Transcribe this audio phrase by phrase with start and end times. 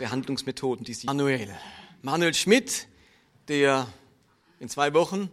[0.00, 1.06] Behandlungsmethoden, die sie.
[1.06, 1.54] Manuel.
[2.00, 2.88] Manuel Schmidt,
[3.48, 3.86] der
[4.58, 5.30] in zwei Wochen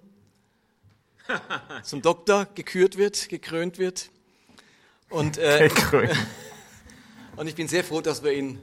[1.83, 4.09] zum Doktor gekürt wird, gekrönt wird.
[5.09, 5.69] Und, äh,
[7.37, 8.59] und ich bin sehr froh, dass wir ihn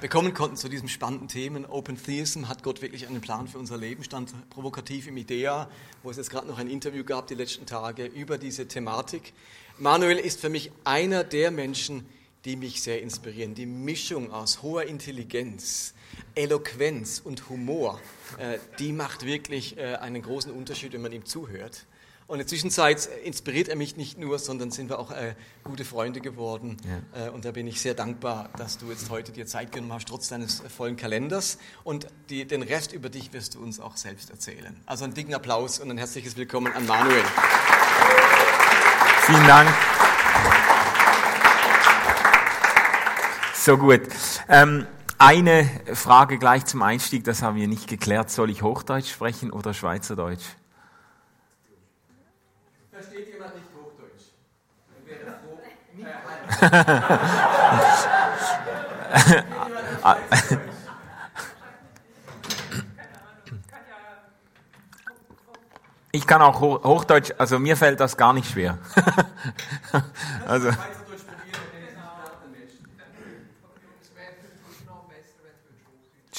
[0.00, 1.66] bekommen konnten zu diesem spannenden Themen.
[1.66, 4.04] Open Theism, hat Gott wirklich einen Plan für unser Leben?
[4.04, 5.68] Stand provokativ im Idea,
[6.04, 9.32] wo es jetzt gerade noch ein Interview gab die letzten Tage über diese Thematik.
[9.76, 12.06] Manuel ist für mich einer der Menschen,
[12.44, 13.54] die mich sehr inspirieren.
[13.54, 15.94] Die Mischung aus hoher Intelligenz,
[16.34, 18.00] Eloquenz und Humor,
[18.38, 21.86] äh, die macht wirklich äh, einen großen Unterschied, wenn man ihm zuhört.
[22.26, 25.34] Und in der Zwischenzeit inspiriert er mich nicht nur, sondern sind wir auch äh,
[25.64, 26.78] gute Freunde geworden.
[27.14, 27.26] Ja.
[27.26, 30.08] Äh, und da bin ich sehr dankbar, dass du jetzt heute dir Zeit genommen hast,
[30.08, 31.58] trotz deines vollen Kalenders.
[31.84, 34.80] Und die, den Rest über dich wirst du uns auch selbst erzählen.
[34.86, 37.24] Also einen dicken Applaus und ein herzliches Willkommen an Manuel.
[39.26, 40.01] Vielen Dank.
[43.64, 44.00] So gut.
[44.48, 48.28] Ähm, eine Frage gleich zum Einstieg, das haben wir nicht geklärt.
[48.28, 50.42] Soll ich Hochdeutsch sprechen oder Schweizerdeutsch?
[66.14, 68.76] Ich kann auch Hochdeutsch, also mir fällt das gar nicht schwer.
[70.46, 70.68] also.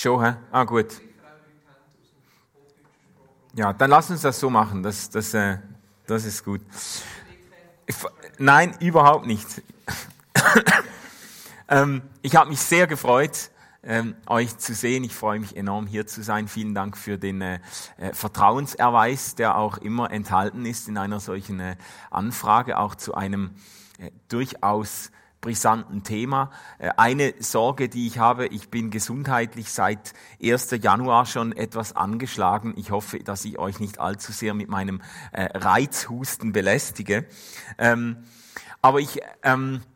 [0.04, 0.34] Schon, hä?
[0.52, 1.00] Ah, gut.
[3.54, 4.84] Ja, dann lass uns das so machen.
[4.84, 5.60] Das, das, äh,
[6.08, 6.60] das ist gut.
[8.38, 9.48] Nein, überhaupt nicht.
[11.70, 13.50] ähm, ich habe mich sehr gefreut,
[13.82, 15.06] ähm, euch zu sehen.
[15.06, 16.50] Ich freue mich enorm, hier zu sein.
[16.50, 17.62] Vielen Dank für den äh,
[17.96, 21.78] äh, Vertrauenserweis, der auch immer enthalten ist in einer solchen äh,
[22.12, 23.52] Anfrage, auch zu einem
[24.00, 25.12] äh, durchaus
[25.44, 26.50] brisanten Thema.
[26.80, 30.72] Äh, eine Sorge, die ich habe, ich bin gesundheitlich seit 1.
[30.82, 32.74] Januar schon etwas angeschlagen.
[32.78, 37.28] Ich hoffe, dass ich euch nicht allzu sehr mit meinem äh, Reizhusten belästige.
[37.78, 38.24] Ähm,
[38.82, 39.93] aber ich ähm, ich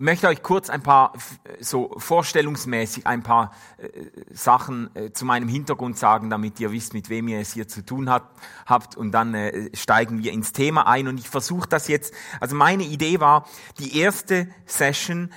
[0.00, 1.12] möchte euch kurz ein paar,
[1.60, 3.88] so vorstellungsmäßig ein paar äh,
[4.32, 7.84] Sachen äh, zu meinem Hintergrund sagen, damit ihr wisst, mit wem ihr es hier zu
[7.84, 8.96] tun habt.
[8.96, 11.06] Und dann äh, steigen wir ins Thema ein.
[11.08, 13.46] Und ich versuche das jetzt, also meine Idee war,
[13.78, 15.30] die erste Session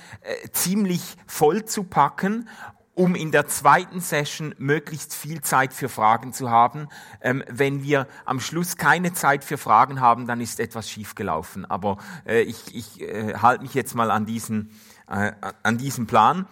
[0.52, 2.48] ziemlich voll zu packen
[2.94, 6.88] um in der zweiten Session möglichst viel Zeit für Fragen zu haben.
[7.20, 11.64] Ähm, wenn wir am Schluss keine Zeit für Fragen haben, dann ist etwas schiefgelaufen.
[11.64, 14.70] Aber äh, ich, ich äh, halte mich jetzt mal an diesen,
[15.08, 15.32] äh,
[15.62, 16.46] an diesen Plan.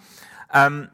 [0.53, 0.89] Ähm,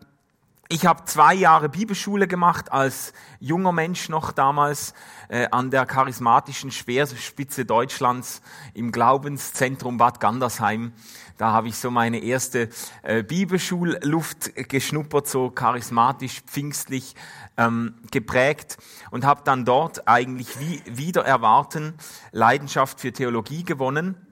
[0.72, 4.94] ich habe zwei Jahre Bibelschule gemacht als junger Mensch noch damals
[5.28, 8.44] äh, an der charismatischen Speerspitze Deutschlands
[8.75, 10.94] im Glaubenszentrum Bad Gandersheim.
[11.40, 12.69] Da habe ich so meine erste
[13.02, 17.16] äh, Bibelschulluft geschnuppert, so charismatisch, pfingstlich
[17.57, 18.78] ähm, geprägt
[19.09, 21.96] und habe dann dort eigentlich wie wieder erwarten
[22.31, 24.24] Leidenschaft für Theologie gewonnen.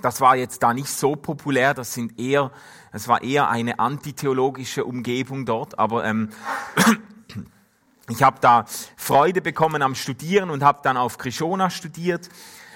[0.00, 2.50] Das war jetzt da nicht so populär, das sind eher
[2.96, 6.30] es war eher eine antitheologische Umgebung dort, aber ähm,
[8.08, 8.64] ich habe da
[8.96, 12.30] Freude bekommen am Studieren und habe dann auf Krishona studiert,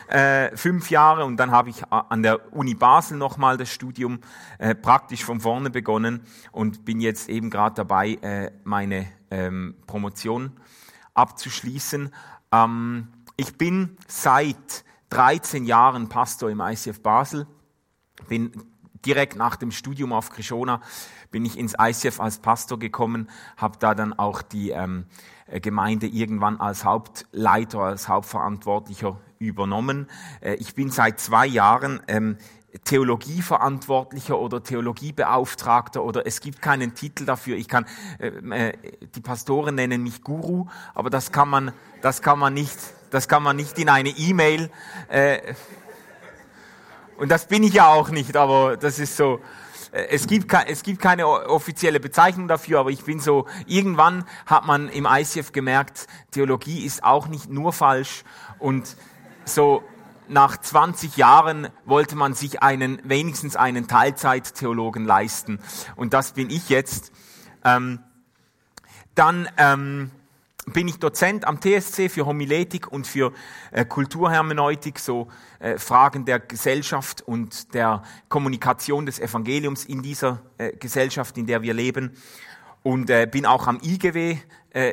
[0.08, 4.20] äh, fünf Jahre, und dann habe ich an der Uni Basel nochmal das Studium
[4.58, 6.20] äh, praktisch von vorne begonnen
[6.52, 10.52] und bin jetzt eben gerade dabei, äh, meine ähm, Promotion
[11.14, 12.12] abzuschließen.
[12.52, 17.46] Ähm, ich bin seit 13 Jahren Pastor im ICF Basel,
[18.28, 18.52] bin
[19.04, 20.80] direkt nach dem Studium auf Krishona
[21.30, 25.06] bin ich ins ICF als Pastor gekommen, habe da dann auch die ähm,
[25.46, 30.08] äh, Gemeinde irgendwann als Hauptleiter, als Hauptverantwortlicher übernommen.
[30.40, 32.36] Äh, ich bin seit zwei Jahren ähm,
[32.84, 37.56] Theologieverantwortlicher oder Theologiebeauftragter oder es gibt keinen Titel dafür.
[37.56, 37.86] Ich kann,
[38.18, 38.72] äh, äh,
[39.14, 42.78] die Pastoren nennen mich Guru, aber das kann man, das kann man nicht,
[43.10, 44.70] das kann man nicht in eine E-Mail
[45.08, 45.54] äh,
[47.20, 49.40] und das bin ich ja auch nicht, aber das ist so.
[49.92, 54.66] Äh, es gibt, es gibt keine offizielle Bezeichnung dafür, aber ich bin so, irgendwann hat
[54.66, 58.24] man im ICF gemerkt, Theologie ist auch nicht nur falsch
[58.58, 58.96] und
[59.44, 59.84] so
[60.28, 65.60] nach 20 Jahren wollte man sich einen, wenigstens einen Teilzeittheologen leisten
[65.96, 67.12] und das bin ich jetzt.
[67.64, 68.00] Ähm,
[69.14, 70.10] dann ähm,
[70.72, 73.32] bin ich Dozent am TSC für Homiletik und für
[73.72, 75.28] äh, Kulturhermeneutik, so
[75.58, 81.62] äh, Fragen der Gesellschaft und der Kommunikation des Evangeliums in dieser äh, Gesellschaft, in der
[81.62, 82.16] wir leben.
[82.82, 84.38] Und bin auch am IGW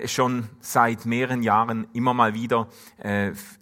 [0.07, 2.67] schon seit mehreren Jahren immer mal wieder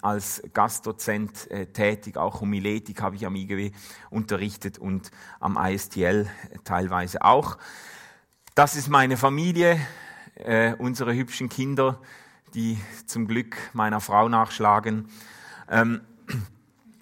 [0.02, 2.18] als Gastdozent tätig.
[2.18, 3.70] Auch Homiletik habe ich am IGW
[4.10, 6.28] unterrichtet und am ISTL
[6.64, 7.60] teilweise auch.
[8.56, 9.80] Das ist meine Familie,
[10.36, 12.00] äh, unsere hübschen Kinder,
[12.54, 15.10] die zum Glück meiner Frau nachschlagen.
[15.70, 16.02] Ähm,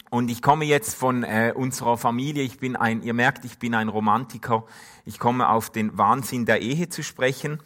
[0.10, 2.44] und ich komme jetzt von äh, unserer Familie.
[2.44, 4.64] Ich bin ein, ihr merkt, ich bin ein Romantiker.
[5.06, 7.60] Ich komme auf den Wahnsinn der Ehe zu sprechen.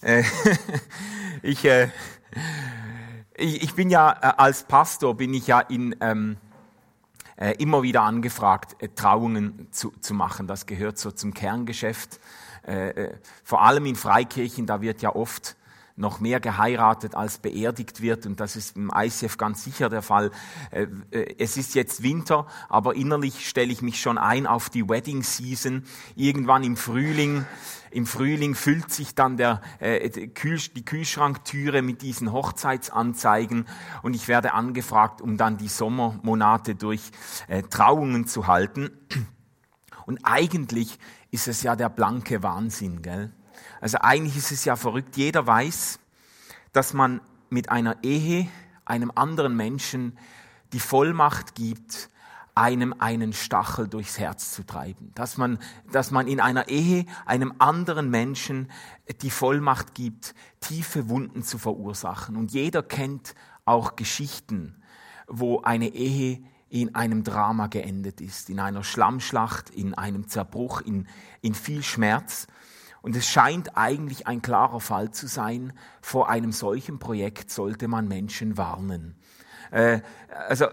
[0.00, 0.24] Äh,
[1.42, 1.88] ich, äh,
[3.36, 6.38] ich, ich bin ja äh, als Pastor bin ich ja in ähm,
[7.36, 10.46] äh, immer wieder angefragt, äh, Trauungen zu, zu machen.
[10.46, 12.20] Das gehört so zum Kerngeschäft.
[12.66, 13.14] Äh, äh
[13.44, 15.56] vor allem in Freikirchen, da wird ja oft
[15.96, 18.26] noch mehr geheiratet als beerdigt wird.
[18.26, 20.30] Und das ist im ICF ganz sicher der Fall.
[20.70, 20.86] Äh,
[21.38, 25.84] es ist jetzt Winter, aber innerlich stelle ich mich schon ein auf die Wedding Season.
[26.16, 27.44] Irgendwann im Frühling,
[27.90, 33.66] im Frühling füllt sich dann der, äh, die Kühlschranktüre mit diesen Hochzeitsanzeigen
[34.02, 37.02] und ich werde angefragt, um dann die Sommermonate durch
[37.70, 38.90] Trauungen zu halten.
[40.06, 40.98] Und eigentlich
[41.32, 43.32] ist es ja der blanke Wahnsinn, gell?
[43.80, 45.16] Also eigentlich ist es ja verrückt.
[45.16, 45.98] Jeder weiß,
[46.72, 47.20] dass man
[47.50, 48.48] mit einer Ehe
[48.84, 50.18] einem anderen Menschen
[50.72, 52.10] die Vollmacht gibt,
[52.54, 55.10] einem einen Stachel durchs Herz zu treiben.
[55.14, 55.58] Dass man,
[55.90, 58.70] dass man in einer Ehe einem anderen Menschen
[59.22, 62.36] die Vollmacht gibt, tiefe Wunden zu verursachen.
[62.36, 64.82] Und jeder kennt auch Geschichten,
[65.26, 66.42] wo eine Ehe
[66.72, 71.06] in einem Drama geendet ist, in einer Schlammschlacht, in einem Zerbruch, in,
[71.42, 72.46] in viel Schmerz.
[73.02, 78.08] Und es scheint eigentlich ein klarer Fall zu sein, vor einem solchen Projekt sollte man
[78.08, 79.16] Menschen warnen.
[79.70, 80.00] Äh,
[80.48, 80.64] also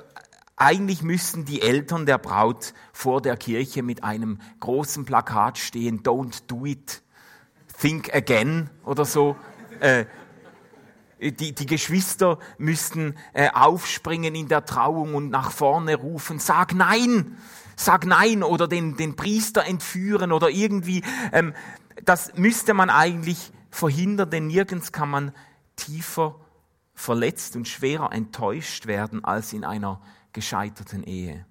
[0.55, 6.43] eigentlich müssten die Eltern der Braut vor der Kirche mit einem großen Plakat stehen, Don't
[6.47, 7.01] do it,
[7.77, 9.35] think again oder so.
[9.81, 10.05] Äh,
[11.19, 17.37] die, die Geschwister müssten äh, aufspringen in der Trauung und nach vorne rufen, sag nein,
[17.75, 21.53] sag nein oder den, den Priester entführen oder irgendwie ähm,
[22.05, 25.31] das müsste man eigentlich verhindern, denn nirgends kann man
[25.75, 26.39] tiefer
[26.93, 30.01] verletzt und schwerer enttäuscht werden als in einer
[30.33, 31.45] gescheiterten Ehe.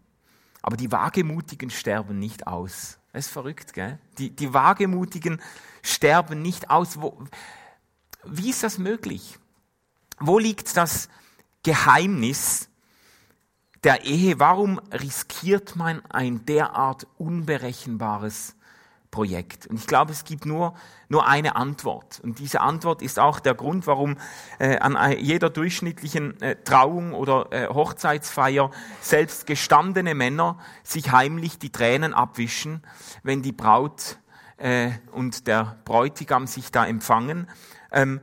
[0.62, 2.98] Aber die Wagemutigen sterben nicht aus.
[3.12, 3.98] Das ist verrückt, gell?
[4.18, 5.40] Die, die Wagemutigen
[5.82, 7.00] sterben nicht aus.
[7.00, 7.24] Wo,
[8.24, 9.38] wie ist das möglich?
[10.20, 11.08] Wo liegt das
[11.62, 12.68] Geheimnis
[13.84, 14.38] der Ehe?
[14.38, 18.56] Warum riskiert man ein derart unberechenbares
[19.10, 19.66] Projekt.
[19.66, 20.74] Und ich glaube, es gibt nur,
[21.08, 22.20] nur eine Antwort.
[22.22, 24.16] Und diese Antwort ist auch der Grund, warum
[24.58, 31.72] äh, an jeder durchschnittlichen äh, Trauung oder äh, Hochzeitsfeier selbst gestandene Männer sich heimlich die
[31.72, 32.82] Tränen abwischen,
[33.22, 34.18] wenn die Braut
[34.58, 37.48] äh, und der Bräutigam sich da empfangen.
[37.90, 38.20] Ähm,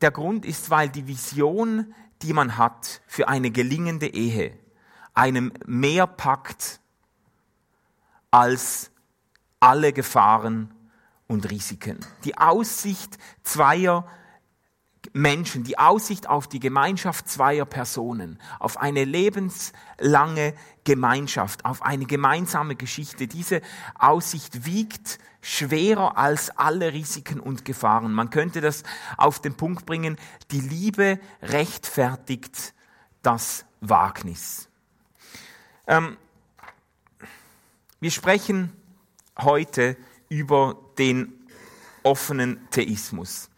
[0.00, 4.58] der Grund ist, weil die Vision, die man hat für eine gelingende Ehe,
[5.14, 6.80] einem mehr packt
[8.30, 8.90] als
[9.60, 10.74] alle Gefahren
[11.26, 11.98] und Risiken.
[12.24, 14.06] Die Aussicht zweier
[15.12, 20.54] Menschen, die Aussicht auf die Gemeinschaft zweier Personen, auf eine lebenslange
[20.84, 23.62] Gemeinschaft, auf eine gemeinsame Geschichte, diese
[23.98, 28.12] Aussicht wiegt schwerer als alle Risiken und Gefahren.
[28.12, 28.82] Man könnte das
[29.16, 30.16] auf den Punkt bringen,
[30.50, 32.74] die Liebe rechtfertigt
[33.22, 34.68] das Wagnis.
[35.86, 36.16] Ähm,
[38.00, 38.72] wir sprechen
[39.38, 39.96] heute
[40.28, 41.32] über den
[42.02, 43.48] offenen Theismus.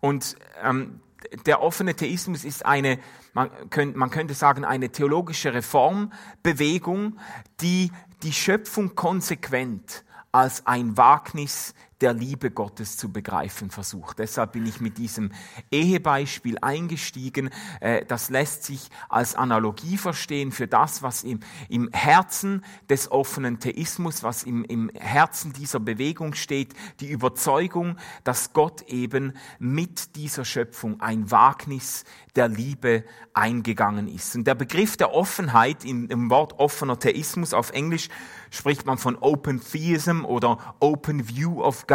[0.00, 1.00] Und ähm,
[1.46, 2.98] der offene Theismus ist eine,
[3.32, 7.18] man, könnt, man könnte sagen, eine theologische Reformbewegung,
[7.62, 7.90] die
[8.22, 14.18] die Schöpfung konsequent als ein Wagnis der Liebe Gottes zu begreifen versucht.
[14.18, 15.30] Deshalb bin ich mit diesem
[15.70, 17.50] Ehebeispiel eingestiegen.
[17.80, 23.60] Äh, das lässt sich als Analogie verstehen für das, was im, im Herzen des offenen
[23.60, 30.44] Theismus, was im, im Herzen dieser Bewegung steht, die Überzeugung, dass Gott eben mit dieser
[30.44, 32.04] Schöpfung ein Wagnis
[32.34, 34.34] der Liebe eingegangen ist.
[34.34, 38.08] Und der Begriff der Offenheit im, im Wort offener Theismus auf Englisch
[38.50, 41.91] spricht man von Open Theism oder Open View of God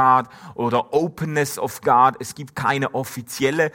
[0.55, 2.15] oder Openness of God.
[2.19, 3.71] Es gibt keine offizielle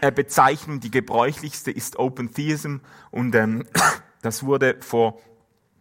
[0.00, 0.80] äh, Bezeichnung.
[0.80, 2.76] Die gebräuchlichste ist Open Theism
[3.10, 3.66] und ähm,
[4.22, 5.18] das wurde vor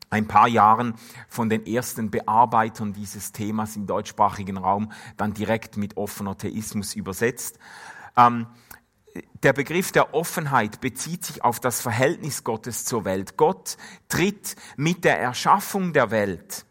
[0.09, 0.95] ein paar Jahren
[1.27, 7.59] von den ersten Bearbeitern dieses Themas im deutschsprachigen Raum dann direkt mit offener Theismus übersetzt.
[8.17, 8.47] Ähm,
[9.43, 13.37] der Begriff der Offenheit bezieht sich auf das Verhältnis Gottes zur Welt.
[13.37, 16.65] Gott tritt mit der Erschaffung der Welt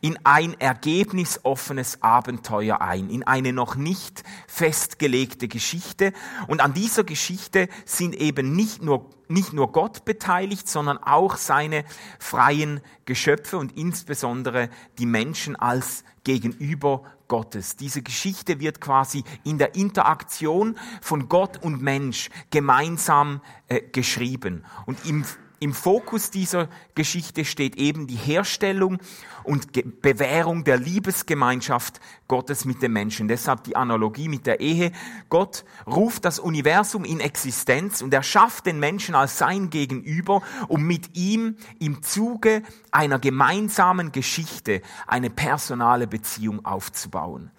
[0.00, 6.12] in ein ergebnisoffenes Abenteuer ein, in eine noch nicht festgelegte Geschichte.
[6.46, 11.84] Und an dieser Geschichte sind eben nicht nur, nicht nur Gott beteiligt, sondern auch seine
[12.18, 17.76] freien Geschöpfe und insbesondere die Menschen als Gegenüber Gottes.
[17.76, 24.64] Diese Geschichte wird quasi in der Interaktion von Gott und Mensch gemeinsam äh, geschrieben.
[24.84, 25.24] Und im
[25.62, 28.98] im Fokus dieser Geschichte steht eben die Herstellung
[29.44, 33.28] und Bewährung der Liebesgemeinschaft Gottes mit dem Menschen.
[33.28, 34.90] Deshalb die Analogie mit der Ehe.
[35.28, 40.82] Gott ruft das Universum in Existenz und er schafft den Menschen als sein Gegenüber, um
[40.82, 47.50] mit ihm im Zuge einer gemeinsamen Geschichte eine personale Beziehung aufzubauen.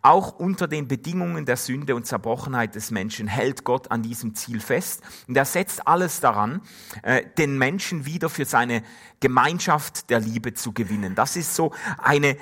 [0.00, 4.60] Auch unter den Bedingungen der Sünde und Zerbrochenheit des Menschen hält Gott an diesem Ziel
[4.60, 6.62] fest und er setzt alles daran,
[7.02, 8.82] äh, den Menschen wieder für seine
[9.20, 11.14] Gemeinschaft der Liebe zu gewinnen.
[11.14, 12.36] Das ist so eine, äh,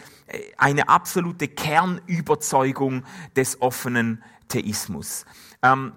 [0.57, 3.05] eine absolute Kernüberzeugung
[3.35, 5.25] des offenen Theismus.
[5.63, 5.93] Ähm,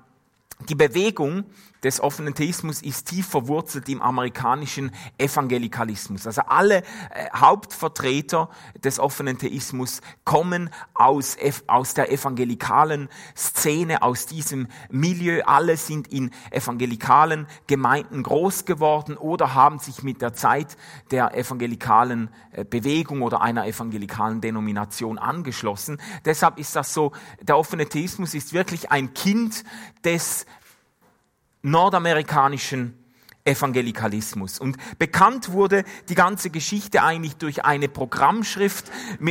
[0.70, 1.46] die Bewegung
[1.84, 6.26] des offenen Theismus ist tief verwurzelt im amerikanischen Evangelikalismus.
[6.26, 6.84] Also alle äh,
[7.36, 8.50] Hauptvertreter
[8.84, 11.38] des offenen Theismus kommen aus,
[11.68, 15.42] aus der evangelikalen Szene, aus diesem Milieu.
[15.46, 20.78] Alle sind in evangelikalen Gemeinden groß geworden oder haben sich mit der Zeit
[21.12, 26.00] der evangelikalen äh, Bewegung oder einer evangelikalen Denomination angeschlossen.
[26.26, 27.12] Deshalb ist das so,
[27.42, 29.64] der offene Theismus ist wirklich ein Kind
[30.04, 30.46] des
[31.64, 32.98] nordamerikanischen
[33.46, 34.60] Evangelikalismus.
[34.60, 38.86] Und bekannt wurde die ganze Geschichte eigentlich durch eine Programmschrift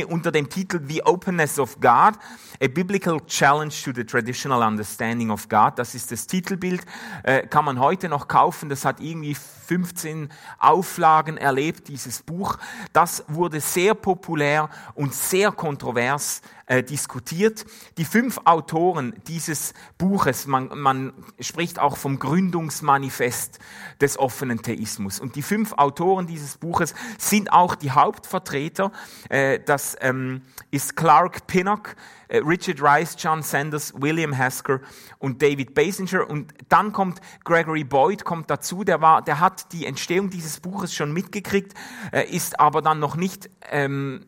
[0.07, 2.19] unter dem Titel The Openness of God,
[2.61, 5.73] a Biblical Challenge to the Traditional Understanding of God.
[5.77, 6.85] Das ist das Titelbild,
[7.23, 8.69] äh, kann man heute noch kaufen.
[8.69, 10.29] Das hat irgendwie 15
[10.59, 12.57] Auflagen erlebt, dieses Buch.
[12.91, 17.65] Das wurde sehr populär und sehr kontrovers äh, diskutiert.
[17.97, 23.59] Die fünf Autoren dieses Buches, man, man spricht auch vom Gründungsmanifest
[23.99, 25.19] des offenen Theismus.
[25.19, 28.91] Und die fünf Autoren dieses Buches sind auch die Hauptvertreter.
[29.29, 30.41] Äh, das ähm,
[30.71, 31.95] ist Clark Pinnock,
[32.29, 34.79] äh, Richard Rice, John Sanders, William Hasker
[35.19, 36.29] und David Basinger.
[36.29, 38.83] Und dann kommt Gregory Boyd kommt dazu.
[38.83, 41.73] Der war, der hat die Entstehung dieses Buches schon mitgekriegt,
[42.11, 44.25] äh, ist aber dann noch nicht ähm,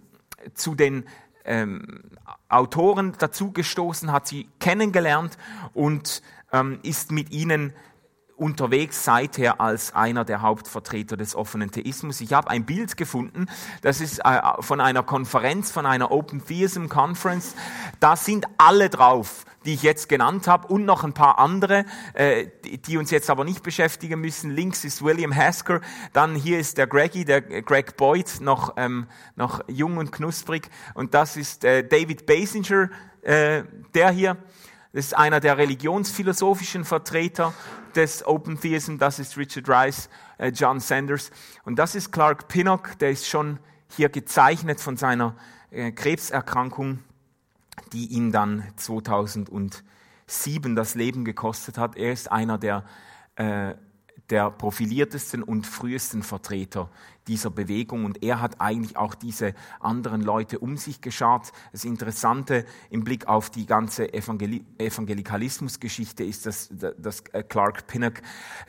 [0.54, 1.06] zu den
[1.46, 2.02] ähm,
[2.50, 5.38] Autoren dazugestoßen, hat sie kennengelernt
[5.74, 7.74] und ähm, ist mit ihnen
[8.38, 12.22] unterwegs seither als einer der Hauptvertreter des offenen Theismus.
[12.22, 13.48] Ich habe ein Bild gefunden,
[13.82, 17.56] das ist äh, von einer Konferenz, von einer Open Theism Conference.
[18.00, 22.48] Da sind alle drauf, die ich jetzt genannt habe und noch ein paar andere, äh,
[22.64, 24.52] die uns jetzt aber nicht beschäftigen müssen.
[24.52, 29.62] Links ist William Hasker, dann hier ist der Greggy, der Greg Boyd, noch, ähm, noch
[29.68, 32.90] jung und knusprig und das ist äh, David Basinger,
[33.28, 34.38] der hier.
[34.96, 37.54] Das ist einer der religionsphilosophischen Vertreter
[37.96, 41.32] des Open Theism, das ist Richard Rice, äh, John Sanders.
[41.66, 43.60] Und das ist Clark Pinnock, der ist schon
[43.90, 45.36] hier gezeichnet von seiner
[45.70, 47.00] äh, Krebserkrankung,
[47.92, 49.84] die ihn dann 2007
[50.78, 51.98] das Leben gekostet hat.
[51.98, 52.86] Er ist einer der,
[53.36, 53.74] äh,
[54.30, 56.90] der profiliertesten und frühesten Vertreter
[57.28, 61.52] dieser Bewegung und er hat eigentlich auch diese anderen Leute um sich geschart.
[61.72, 68.22] Das Interessante im Blick auf die ganze Evangel Evangelikalismusgeschichte ist, dass, dass Clark Pinnock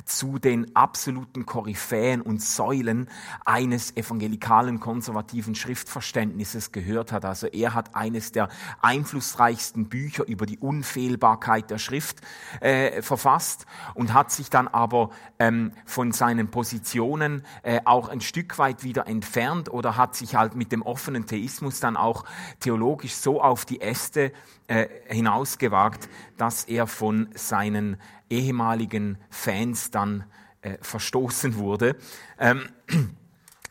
[0.05, 3.09] zu den absoluten Koryphäen und Säulen
[3.45, 7.25] eines evangelikalen konservativen Schriftverständnisses gehört hat.
[7.25, 8.49] Also er hat eines der
[8.81, 12.21] einflussreichsten Bücher über die Unfehlbarkeit der Schrift
[12.61, 18.46] äh, verfasst und hat sich dann aber ähm, von seinen Positionen äh, auch ein Stück
[18.47, 22.25] Stück weit wieder entfernt oder hat sich halt mit dem offenen Theismus dann auch
[22.61, 24.33] theologisch so auf die Äste
[24.69, 27.97] äh, hinausgewagt, dass er von seinen
[28.31, 30.27] ehemaligen Fans dann
[30.61, 31.97] äh, verstoßen wurde.
[32.39, 32.69] Ähm,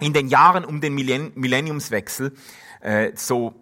[0.01, 2.34] in den Jahren um den Millenniumswechsel,
[2.82, 3.55] äh, so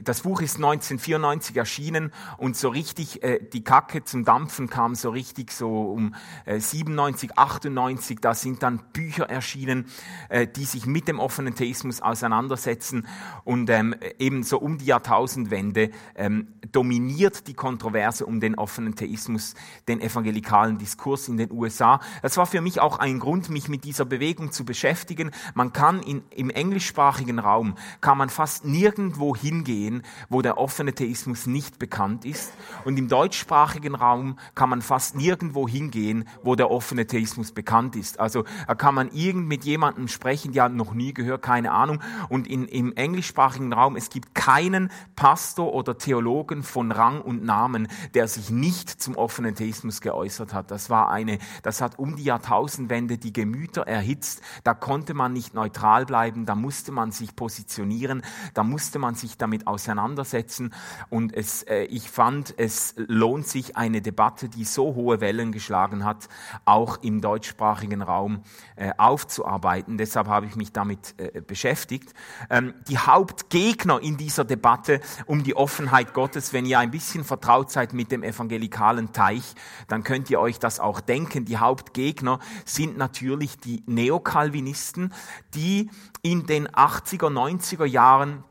[0.00, 5.10] das Buch ist 1994 erschienen und so richtig äh, die Kacke zum Dampfen kam so
[5.10, 6.14] richtig so um
[6.46, 8.18] äh, 97, 98.
[8.20, 9.86] Da sind dann Bücher erschienen,
[10.30, 13.06] äh, die sich mit dem offenen Theismus auseinandersetzen
[13.44, 19.54] und ähm, eben so um die Jahrtausendwende ähm, dominiert die Kontroverse um den offenen Theismus,
[19.88, 22.00] den evangelikalen Diskurs in den USA.
[22.22, 25.32] Das war für mich auch ein Grund, mich mit dieser Bewegung zu beschäftigen.
[25.54, 30.94] Man kann in, im englischsprachigen Raum kann man fast nirgendwo hingehen hingehen, wo der offene
[30.94, 32.52] Theismus nicht bekannt ist.
[32.84, 38.20] Und im deutschsprachigen Raum kann man fast nirgendwo hingehen, wo der offene Theismus bekannt ist.
[38.20, 38.44] Also
[38.78, 42.00] kann man irgend mit jemandem sprechen, die haben noch nie gehört, keine Ahnung.
[42.28, 47.88] Und in, im englischsprachigen Raum, es gibt keinen Pastor oder Theologen von Rang und Namen,
[48.14, 50.70] der sich nicht zum offenen Theismus geäußert hat.
[50.70, 54.42] Das war eine, das hat um die Jahrtausendwende die Gemüter erhitzt.
[54.62, 58.22] Da konnte man nicht neutral bleiben, da musste man sich positionieren,
[58.54, 60.74] da musste man sich damit auseinandersetzen.
[61.10, 66.04] Und es, äh, ich fand, es lohnt sich eine Debatte, die so hohe Wellen geschlagen
[66.04, 66.28] hat,
[66.64, 68.42] auch im deutschsprachigen Raum
[68.76, 69.98] äh, aufzuarbeiten.
[69.98, 72.12] Deshalb habe ich mich damit äh, beschäftigt.
[72.50, 77.70] Ähm, die Hauptgegner in dieser Debatte um die Offenheit Gottes, wenn ihr ein bisschen vertraut
[77.70, 79.54] seid mit dem evangelikalen Teich,
[79.88, 81.44] dann könnt ihr euch das auch denken.
[81.44, 85.12] Die Hauptgegner sind natürlich die Neokalvinisten,
[85.54, 85.90] die
[86.22, 88.44] in den 80er, 90er Jahren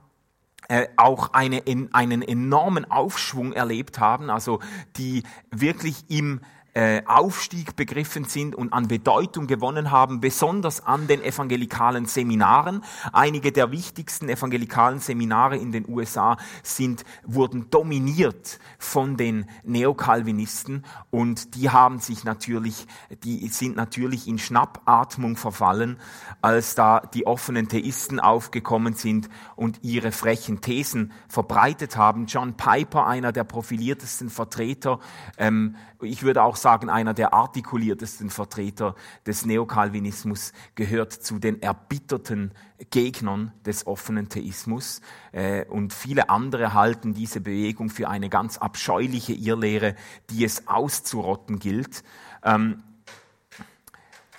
[0.69, 4.59] äh, auch eine, einen enormen Aufschwung erlebt haben, also
[4.97, 6.41] die wirklich im
[6.75, 12.83] äh, Aufstieg begriffen sind und an Bedeutung gewonnen haben, besonders an den evangelikalen Seminaren.
[13.13, 21.55] Einige der wichtigsten evangelikalen Seminare in den USA sind, wurden dominiert von den Neokalvinisten und
[21.55, 22.87] die haben sich natürlich,
[23.23, 25.97] die sind natürlich in Schnappatmung verfallen,
[26.41, 32.25] als da die offenen Theisten aufgekommen sind und ihre frechen Thesen verbreitet haben.
[32.25, 34.99] John Piper, einer der profiliertesten Vertreter,
[35.37, 38.95] ähm, ich würde auch einer der artikuliertesten Vertreter
[39.25, 42.51] des Neokalvinismus, gehört zu den erbitterten
[42.89, 45.01] Gegnern des offenen Theismus.
[45.31, 49.95] Äh, und viele andere halten diese Bewegung für eine ganz abscheuliche Irrlehre,
[50.29, 52.03] die es auszurotten gilt.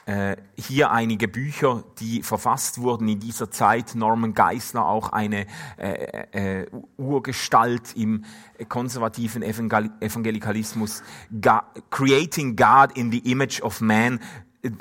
[0.07, 3.97] Äh, hier einige Bücher, die verfasst wurden in dieser Zeit.
[3.97, 5.47] Norman Geisler, auch eine
[5.79, 8.25] äh, äh, Urgestalt im
[8.69, 11.03] konservativen Evangelikalismus.
[11.33, 14.21] God, Creating God in the Image of Man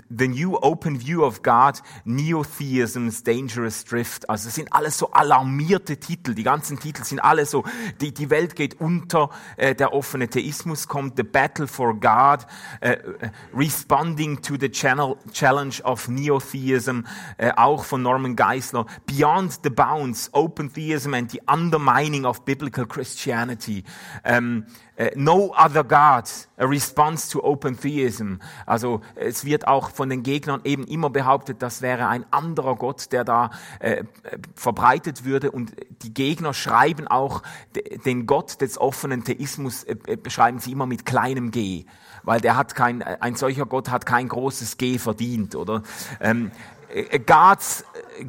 [0.09, 4.29] The New Open View of God, Neotheism's Dangerous Drift.
[4.29, 6.33] Also es sind alles so alarmierte Titel.
[6.33, 7.63] Die ganzen Titel sind alle so,
[8.01, 12.47] die, die Welt geht unter, äh, der offene Theismus kommt, The Battle for God,
[12.81, 12.97] äh,
[13.53, 17.01] Responding to the channel, Challenge of Neotheism,
[17.37, 22.85] äh, auch von Norman Geisler, Beyond the Bounds, Open Theism and the Undermining of Biblical
[22.85, 23.83] Christianity.
[24.23, 26.23] Ähm, äh, no other God,
[26.57, 28.35] a response to open theism.
[28.65, 33.11] Also es wird auch von den Gegnern eben immer behauptet, das wäre ein anderer Gott,
[33.11, 34.03] der da äh,
[34.55, 35.51] verbreitet würde.
[35.51, 37.41] Und die Gegner schreiben auch
[38.05, 41.85] den Gott des offenen Theismus, äh, äh, beschreiben sie immer mit kleinem g,
[42.23, 45.83] weil der hat kein, ein solcher Gott hat kein großes g verdient, oder?
[46.19, 46.51] Ähm,
[46.89, 47.83] äh, God's,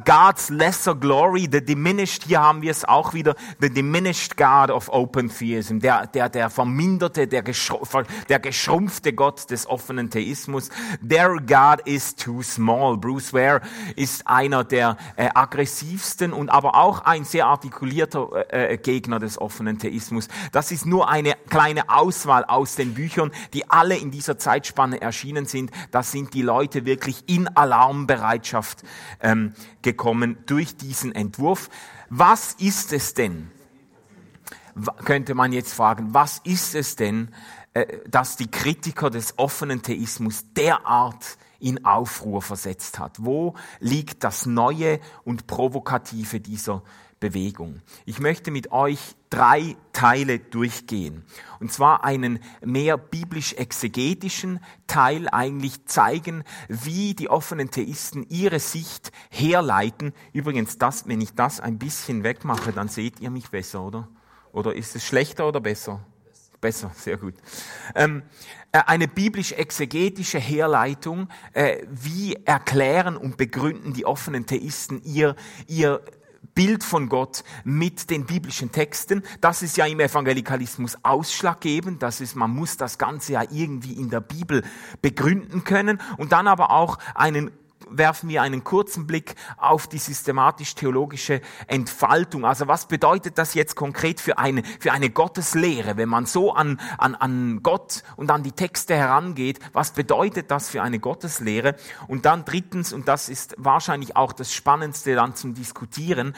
[0.05, 4.89] God's lesser glory, the diminished, hier haben wir es auch wieder, the diminished God of
[4.89, 10.69] open theism, der, der, der verminderte, der, der geschrumpfte Gott des offenen Theismus.
[11.07, 12.97] Their God is too small.
[12.97, 13.61] Bruce Ware
[13.95, 19.39] ist einer der äh, aggressivsten und aber auch ein sehr artikulierter äh, äh, Gegner des
[19.39, 20.27] offenen Theismus.
[20.51, 25.45] Das ist nur eine kleine Auswahl aus den Büchern, die alle in dieser Zeitspanne erschienen
[25.45, 25.71] sind.
[25.91, 28.83] Das sind die Leute wirklich in Alarmbereitschaft
[29.21, 31.69] ähm, gekommen durch diesen Entwurf.
[32.09, 33.51] Was ist es denn?
[35.05, 37.29] Könnte man jetzt fragen, was ist es denn,
[37.73, 43.17] äh, dass die Kritiker des offenen Theismus derart in Aufruhr versetzt hat?
[43.19, 46.83] Wo liegt das Neue und Provokative dieser
[47.19, 47.81] Bewegung.
[48.05, 48.99] Ich möchte mit euch
[49.29, 51.23] drei Teile durchgehen.
[51.59, 60.13] Und zwar einen mehr biblisch-exegetischen Teil eigentlich zeigen, wie die offenen Theisten ihre Sicht herleiten.
[60.33, 64.07] Übrigens, das, wenn ich das ein bisschen wegmache, dann seht ihr mich besser, oder?
[64.51, 66.05] Oder ist es schlechter oder besser?
[66.59, 67.35] Besser, sehr gut.
[67.93, 68.23] Ähm,
[68.71, 75.35] äh, eine biblisch-exegetische Herleitung, äh, wie erklären und begründen die offenen Theisten ihr,
[75.67, 76.01] ihr
[76.57, 79.21] Bild von Gott mit den biblischen Texten.
[79.41, 82.01] Das ist ja im Evangelikalismus ausschlaggebend.
[82.01, 84.63] Das ist, man muss das Ganze ja irgendwie in der Bibel
[85.03, 87.51] begründen können und dann aber auch einen
[87.89, 92.45] werfen wir einen kurzen Blick auf die systematisch-theologische Entfaltung.
[92.45, 96.79] Also was bedeutet das jetzt konkret für eine, für eine Gotteslehre, wenn man so an,
[96.97, 99.59] an, an Gott und an die Texte herangeht?
[99.73, 101.75] Was bedeutet das für eine Gotteslehre?
[102.07, 106.35] Und dann drittens, und das ist wahrscheinlich auch das Spannendste dann zum Diskutieren,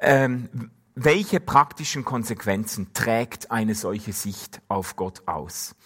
[0.00, 5.76] ähm, welche praktischen Konsequenzen trägt eine solche Sicht auf Gott aus?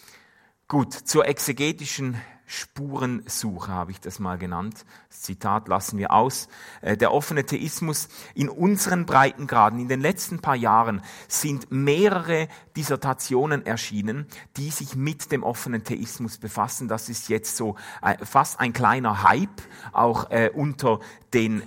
[0.72, 4.86] Gut, zur exegetischen Spurensuche habe ich das mal genannt.
[5.10, 6.48] Das Zitat lassen wir aus.
[6.80, 13.66] Äh, der offene Theismus in unseren Breitengraden in den letzten paar Jahren sind mehrere Dissertationen
[13.66, 14.24] erschienen,
[14.56, 16.88] die sich mit dem offenen Theismus befassen.
[16.88, 19.60] Das ist jetzt so äh, fast ein kleiner Hype,
[19.92, 21.00] auch äh, unter
[21.34, 21.64] den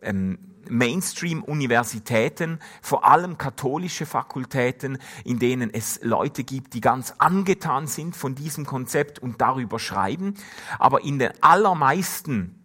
[0.00, 0.38] ähm,
[0.70, 8.34] Mainstream-Universitäten, vor allem katholische Fakultäten, in denen es Leute gibt, die ganz angetan sind von
[8.34, 10.34] diesem Konzept und darüber schreiben.
[10.78, 12.57] Aber in den allermeisten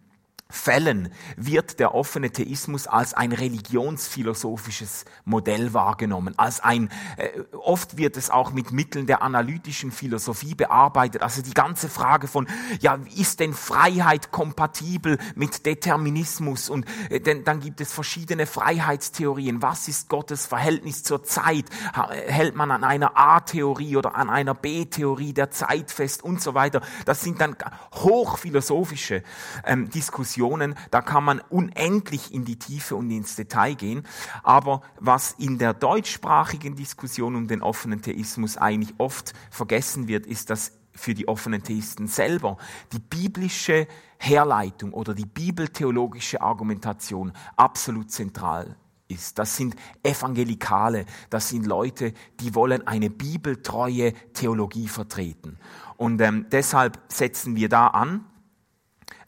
[0.54, 8.16] Fällen wird der offene Theismus als ein religionsphilosophisches Modell wahrgenommen, als ein, äh, oft wird
[8.16, 12.46] es auch mit Mitteln der analytischen Philosophie bearbeitet, also die ganze Frage von,
[12.80, 16.70] ja, ist denn Freiheit kompatibel mit Determinismus?
[16.70, 21.64] Und äh, denn, dann gibt es verschiedene Freiheitstheorien, was ist Gottes Verhältnis zur Zeit,
[22.10, 26.80] hält man an einer A-Theorie oder an einer B-Theorie der Zeit fest und so weiter,
[27.06, 27.56] das sind dann
[27.92, 29.24] hochphilosophische
[29.64, 34.02] ähm, Diskussionen, Diskussionen, da kann man unendlich in die Tiefe und ins Detail gehen.
[34.42, 40.50] Aber was in der deutschsprachigen Diskussion um den offenen Theismus eigentlich oft vergessen wird, ist,
[40.50, 42.58] dass für die offenen Theisten selber
[42.92, 48.76] die biblische Herleitung oder die bibeltheologische Argumentation absolut zentral
[49.08, 49.38] ist.
[49.38, 55.58] Das sind Evangelikale, das sind Leute, die wollen eine bibeltreue Theologie vertreten.
[55.96, 58.24] Und ähm, deshalb setzen wir da an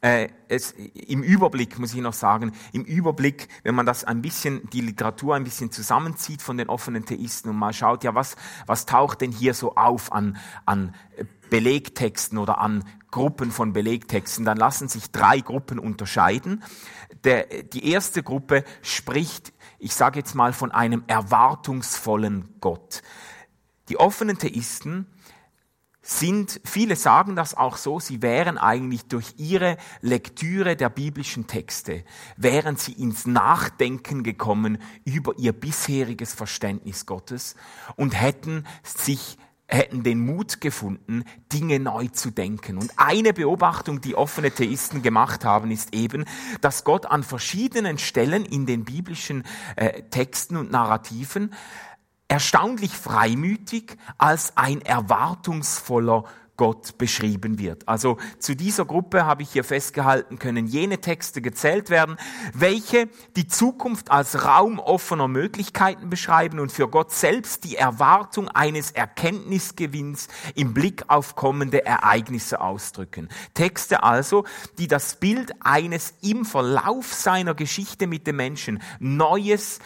[0.00, 4.68] äh, es, im Überblick, muss ich noch sagen, im Überblick, wenn man das ein bisschen,
[4.70, 8.87] die Literatur ein bisschen zusammenzieht von den offenen Theisten und mal schaut, ja, was, was
[8.87, 10.94] taucht denn hier so auf an, an
[11.50, 16.62] Belegtexten oder an Gruppen von Belegtexten, dann lassen sich drei Gruppen unterscheiden.
[17.24, 23.02] Der, die erste Gruppe spricht, ich sage jetzt mal, von einem erwartungsvollen Gott.
[23.88, 25.06] Die offenen Theisten
[26.07, 32.05] sind, viele sagen das auch so, sie wären eigentlich durch ihre Lektüre der biblischen Texte,
[32.37, 37.57] wären sie ins Nachdenken gekommen über ihr bisheriges Verständnis Gottes
[37.97, 39.37] und hätten sich
[39.69, 42.79] hätten den Mut gefunden, Dinge neu zu denken.
[42.79, 46.25] Und eine Beobachtung, die offene Theisten gemacht haben, ist eben,
[46.61, 49.42] dass Gott an verschiedenen Stellen in den biblischen
[49.75, 51.53] äh, Texten und Narrativen
[52.28, 56.24] erstaunlich freimütig als ein erwartungsvoller
[56.56, 57.86] Gott beschrieben wird.
[57.86, 62.16] Also zu dieser Gruppe habe ich hier festgehalten, können jene Texte gezählt werden,
[62.54, 68.90] welche die Zukunft als Raum offener Möglichkeiten beschreiben und für Gott selbst die Erwartung eines
[68.90, 73.28] Erkenntnisgewinns im Blick auf kommende Ereignisse ausdrücken.
[73.54, 74.44] Texte also,
[74.78, 79.78] die das Bild eines im Verlauf seiner Geschichte mit dem Menschen Neues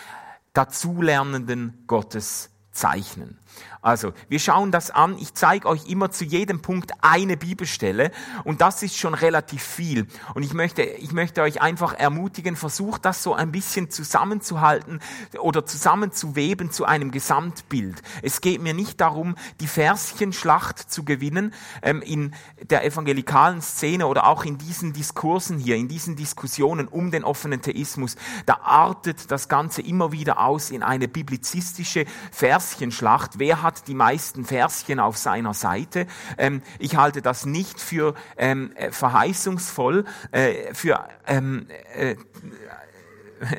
[0.52, 3.38] dazulernenden Gottes zeichnen.
[3.82, 5.16] Also, wir schauen das an.
[5.18, 8.10] Ich zeige euch immer zu jedem Punkt eine Bibelstelle
[8.44, 10.06] und das ist schon relativ viel.
[10.34, 15.00] Und ich möchte, ich möchte euch einfach ermutigen, versucht das so ein bisschen zusammenzuhalten
[15.40, 18.02] oder zusammenzuweben zu einem Gesamtbild.
[18.20, 22.34] Es geht mir nicht darum, die Verschenschlacht zu gewinnen ähm, in
[22.68, 27.62] der evangelikalen Szene oder auch in diesen Diskursen hier, in diesen Diskussionen um den offenen
[27.62, 28.16] Theismus.
[28.44, 33.38] Da artet das Ganze immer wieder aus in eine biblizistische Verschenschlacht.
[33.38, 36.08] Wer hat hat die meisten Verschen auf seiner Seite.
[36.38, 42.16] Ähm, ich halte das nicht für ähm, äh, verheißungsvoll, äh, für ähm, äh,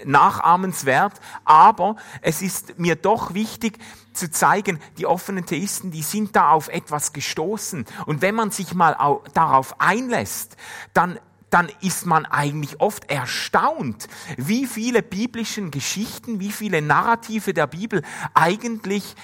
[0.05, 1.13] nachahmenswert,
[1.45, 3.79] aber es ist mir doch wichtig
[4.13, 7.85] zu zeigen, die offenen Theisten, die sind da auf etwas gestoßen.
[8.05, 10.57] Und wenn man sich mal darauf einlässt,
[10.93, 11.19] dann
[11.49, 18.03] dann ist man eigentlich oft erstaunt, wie viele biblischen Geschichten, wie viele Narrative der Bibel
[18.33, 19.15] eigentlich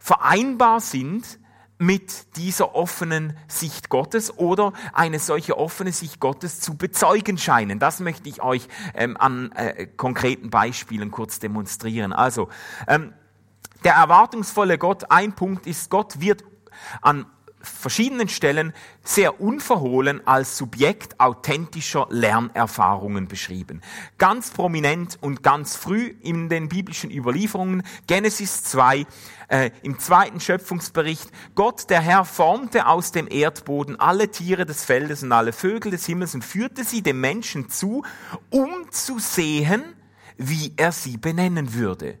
[0.00, 1.38] vereinbar sind
[1.78, 7.78] mit dieser offenen Sicht Gottes oder eine solche offene Sicht Gottes zu bezeugen scheinen.
[7.78, 12.12] Das möchte ich euch ähm, an äh, konkreten Beispielen kurz demonstrieren.
[12.12, 12.50] Also,
[12.86, 13.14] ähm,
[13.82, 16.44] der erwartungsvolle Gott, ein Punkt ist, Gott wird
[17.00, 17.24] an
[17.62, 18.72] verschiedenen Stellen
[19.04, 23.82] sehr unverhohlen als Subjekt authentischer Lernerfahrungen beschrieben.
[24.18, 29.06] Ganz prominent und ganz früh in den biblischen Überlieferungen, Genesis 2,
[29.48, 35.22] äh, im zweiten Schöpfungsbericht, Gott der Herr formte aus dem Erdboden alle Tiere des Feldes
[35.22, 38.04] und alle Vögel des Himmels und führte sie dem Menschen zu,
[38.50, 39.82] um zu sehen,
[40.36, 42.18] wie er sie benennen würde.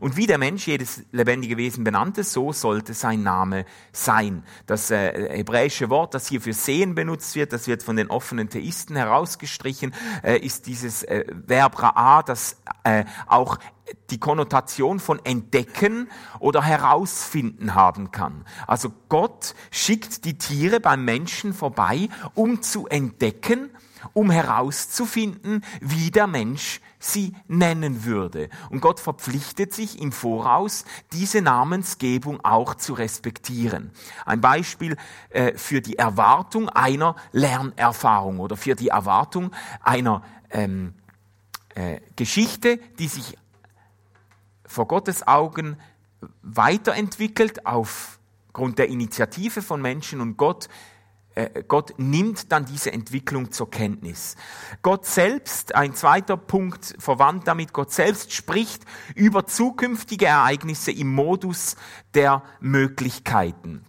[0.00, 4.44] Und wie der Mensch jedes lebendige Wesen benannte, so sollte sein Name sein.
[4.66, 8.48] Das äh, hebräische Wort, das hier für sehen benutzt wird, das wird von den offenen
[8.48, 13.58] Theisten herausgestrichen, äh, ist dieses äh, Verb ra'a, das äh, auch
[14.10, 18.44] die Konnotation von entdecken oder herausfinden haben kann.
[18.66, 23.70] Also Gott schickt die Tiere beim Menschen vorbei, um zu entdecken,
[24.12, 28.48] um herauszufinden, wie der Mensch sie nennen würde.
[28.70, 33.90] Und Gott verpflichtet sich im Voraus, diese Namensgebung auch zu respektieren.
[34.24, 34.96] Ein Beispiel
[35.30, 39.50] äh, für die Erwartung einer Lernerfahrung oder für die Erwartung
[39.82, 40.94] einer ähm,
[41.74, 43.36] äh, Geschichte, die sich
[44.64, 45.76] vor Gottes Augen
[46.42, 50.68] weiterentwickelt aufgrund der Initiative von Menschen und Gott
[51.68, 54.36] Gott nimmt dann diese Entwicklung zur Kenntnis.
[54.82, 61.76] Gott selbst, ein zweiter Punkt verwandt damit, Gott selbst spricht über zukünftige Ereignisse im Modus
[62.14, 63.84] der Möglichkeiten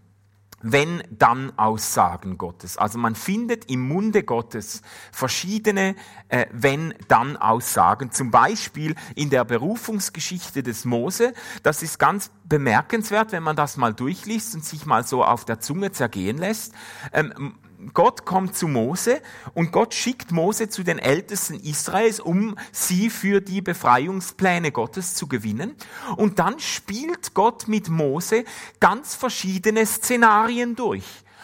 [0.63, 2.77] wenn dann Aussagen Gottes.
[2.77, 5.95] Also man findet im Munde Gottes verschiedene
[6.29, 8.11] äh, wenn dann Aussagen.
[8.11, 11.33] Zum Beispiel in der Berufungsgeschichte des Mose.
[11.61, 15.59] Das ist ganz bemerkenswert, wenn man das mal durchliest und sich mal so auf der
[15.59, 16.73] Zunge zergehen lässt.
[17.11, 17.55] Ähm,
[17.93, 19.21] Gott kommt zu Mose
[19.53, 25.27] und Gott schickt Mose zu den Ältesten Israels, um sie für die Befreiungspläne Gottes zu
[25.27, 25.75] gewinnen.
[26.17, 28.45] Und dann spielt Gott mit Mose
[28.79, 31.03] ganz verschiedene Szenarien durch.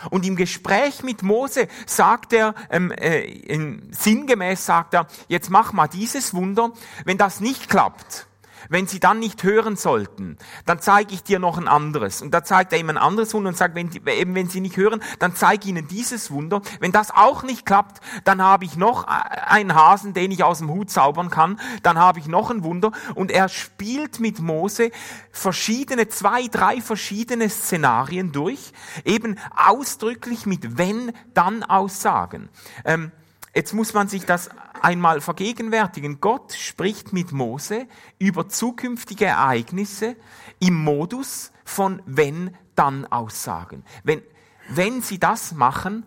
[0.09, 5.87] Und im Gespräch mit Mose sagt er, ähm, äh, sinngemäß sagt er, jetzt mach mal
[5.87, 6.71] dieses Wunder.
[7.03, 8.28] Wenn das nicht klappt,
[8.67, 12.21] wenn sie dann nicht hören sollten, dann zeige ich dir noch ein anderes.
[12.21, 14.59] Und da zeigt er ihm ein anderes Wunder und sagt, wenn, die, eben wenn sie
[14.59, 16.61] nicht hören, dann zeige ich ihnen dieses Wunder.
[16.79, 20.69] Wenn das auch nicht klappt, dann habe ich noch einen Hasen, den ich aus dem
[20.69, 21.59] Hut zaubern kann.
[21.83, 22.91] Dann habe ich noch ein Wunder.
[23.15, 24.91] Und er spielt mit Mose
[25.31, 28.73] verschiedene, zwei, drei verschiedene Szenarien durch,
[29.05, 32.49] eben ausdrücklich mit wenn, dann Aussagen.
[32.85, 33.11] Ähm,
[33.53, 34.49] Jetzt muss man sich das
[34.81, 36.21] einmal vergegenwärtigen.
[36.21, 37.87] Gott spricht mit Mose
[38.19, 40.15] über zukünftige Ereignisse
[40.59, 43.83] im Modus von wenn dann Aussagen.
[44.03, 44.21] Wenn,
[44.69, 46.05] wenn sie das machen,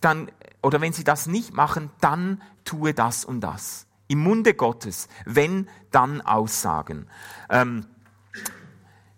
[0.00, 0.30] dann,
[0.62, 3.86] oder wenn sie das nicht machen, dann tue das und das.
[4.08, 7.06] Im Munde Gottes, wenn dann Aussagen.
[7.48, 7.86] Ähm,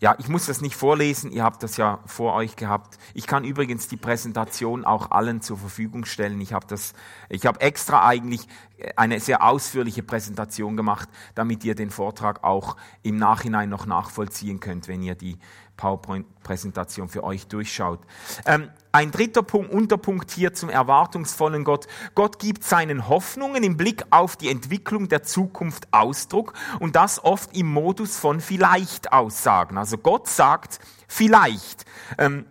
[0.03, 2.99] ja, ich muss das nicht vorlesen, ihr habt das ja vor euch gehabt.
[3.15, 6.41] Ich kann übrigens die Präsentation auch allen zur Verfügung stellen.
[6.41, 6.95] Ich habe das,
[7.29, 8.49] ich habe extra eigentlich
[8.97, 14.89] eine sehr ausführliche Präsentation gemacht, damit ihr den Vortrag auch im Nachhinein noch nachvollziehen könnt,
[14.89, 15.39] wenn ihr die
[15.77, 18.01] PowerPoint-Präsentation für euch durchschaut.
[18.47, 21.87] Ähm, ein dritter Punkt, Unterpunkt hier zum erwartungsvollen Gott.
[22.15, 27.57] Gott gibt seinen Hoffnungen im Blick auf die Entwicklung der Zukunft Ausdruck und das oft
[27.57, 29.79] im Modus von vielleicht Aussagen.
[29.79, 31.87] Also Gott sagt vielleicht.
[32.19, 32.45] Ähm,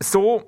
[0.00, 0.44] so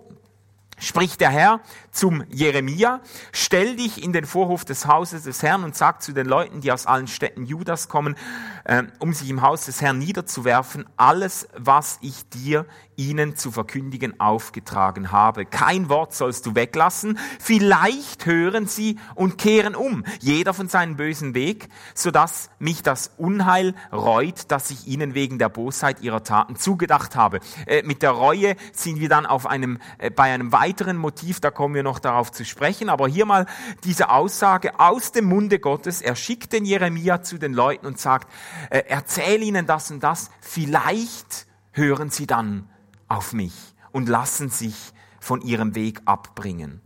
[0.78, 1.60] spricht der Herr
[1.90, 3.00] zum Jeremia,
[3.32, 6.72] stell dich in den Vorhof des Hauses des Herrn und sag zu den Leuten, die
[6.72, 8.16] aus allen Städten Judas kommen,
[8.64, 12.66] äh, um sich im Haus des Herrn niederzuwerfen, alles, was ich dir
[13.00, 15.46] ihnen zu verkündigen aufgetragen habe.
[15.46, 17.18] Kein Wort sollst du weglassen.
[17.38, 23.12] Vielleicht hören sie und kehren um, jeder von seinem bösen Weg, so dass mich das
[23.16, 27.40] Unheil reut, das ich ihnen wegen der Bosheit ihrer Taten zugedacht habe.
[27.66, 31.50] Äh, mit der Reue sind wir dann auf einem, äh, bei einem weiteren Motiv, da
[31.50, 33.46] kommen wir noch darauf zu sprechen, aber hier mal
[33.84, 36.02] diese Aussage aus dem Munde Gottes.
[36.02, 38.30] Er schickt den Jeremia zu den Leuten und sagt,
[38.70, 42.68] äh, erzähl ihnen das und das, vielleicht hören sie dann
[43.08, 43.54] auf mich
[43.92, 46.80] und lassen sich von ihrem Weg abbringen.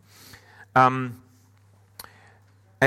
[0.74, 1.23] Ähm, äh,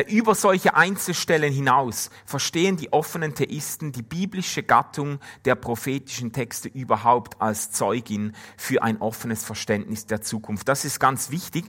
[0.09, 7.41] über solche Einzelstellen hinaus verstehen die offenen Theisten die biblische Gattung der prophetischen Texte überhaupt
[7.41, 10.67] als Zeugin für ein offenes Verständnis der Zukunft.
[10.67, 11.65] Das ist ganz wichtig.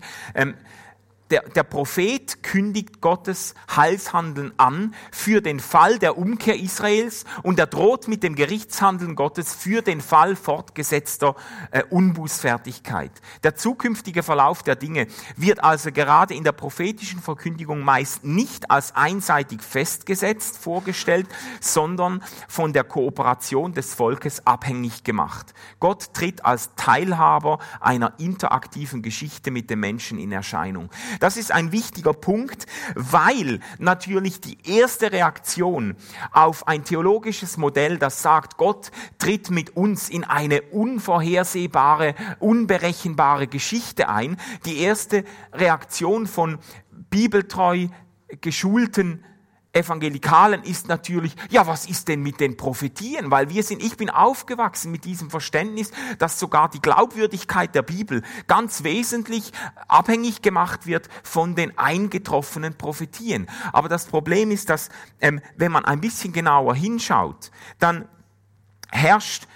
[1.31, 7.67] Der, der Prophet kündigt Gottes Heilshandeln an für den Fall der Umkehr Israels und er
[7.67, 11.37] droht mit dem Gerichtshandeln Gottes für den Fall fortgesetzter
[11.71, 13.12] äh, Unbußfertigkeit.
[13.43, 18.97] Der zukünftige Verlauf der Dinge wird also gerade in der prophetischen Verkündigung meist nicht als
[18.97, 21.29] einseitig festgesetzt vorgestellt,
[21.61, 25.53] sondern von der Kooperation des Volkes abhängig gemacht.
[25.79, 30.88] Gott tritt als Teilhaber einer interaktiven Geschichte mit den Menschen in Erscheinung.
[31.20, 35.96] Das ist ein wichtiger Punkt, weil natürlich die erste Reaktion
[36.33, 44.09] auf ein theologisches Modell, das sagt, Gott tritt mit uns in eine unvorhersehbare, unberechenbare Geschichte
[44.09, 46.59] ein, die erste Reaktion von
[47.11, 47.88] bibeltreu
[48.40, 49.24] geschulten
[49.72, 53.31] Evangelikalen ist natürlich, ja, was ist denn mit den Prophetien?
[53.31, 58.22] Weil wir sind, ich bin aufgewachsen mit diesem Verständnis, dass sogar die Glaubwürdigkeit der Bibel
[58.46, 59.52] ganz wesentlich
[59.87, 63.46] abhängig gemacht wird von den eingetroffenen Prophetien.
[63.72, 64.88] Aber das Problem ist, dass
[65.20, 68.09] ähm, wenn man ein bisschen genauer hinschaut, dann
[68.90, 69.46] herrscht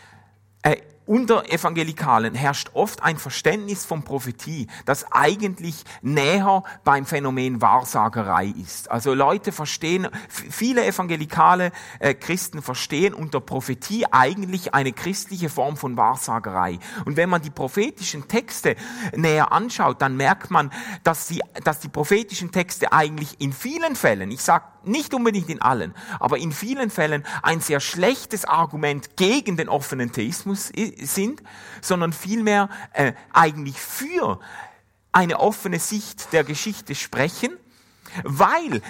[0.62, 8.54] äh, unter Evangelikalen herrscht oft ein Verständnis von Prophetie, das eigentlich näher beim Phänomen Wahrsagerei
[8.62, 8.90] ist.
[8.90, 15.96] Also Leute verstehen, viele evangelikale äh, Christen verstehen unter Prophetie eigentlich eine christliche Form von
[15.96, 16.78] Wahrsagerei.
[17.04, 18.76] Und wenn man die prophetischen Texte
[19.16, 20.70] näher anschaut, dann merkt man,
[21.02, 25.60] dass, sie, dass die prophetischen Texte eigentlich in vielen Fällen, ich sage nicht unbedingt in
[25.60, 31.42] allen, aber in vielen Fällen ein sehr schlechtes Argument gegen den offenen Theismus sind,
[31.80, 34.40] sondern vielmehr äh, eigentlich für
[35.12, 37.56] eine offene Sicht der Geschichte sprechen,
[38.24, 38.82] weil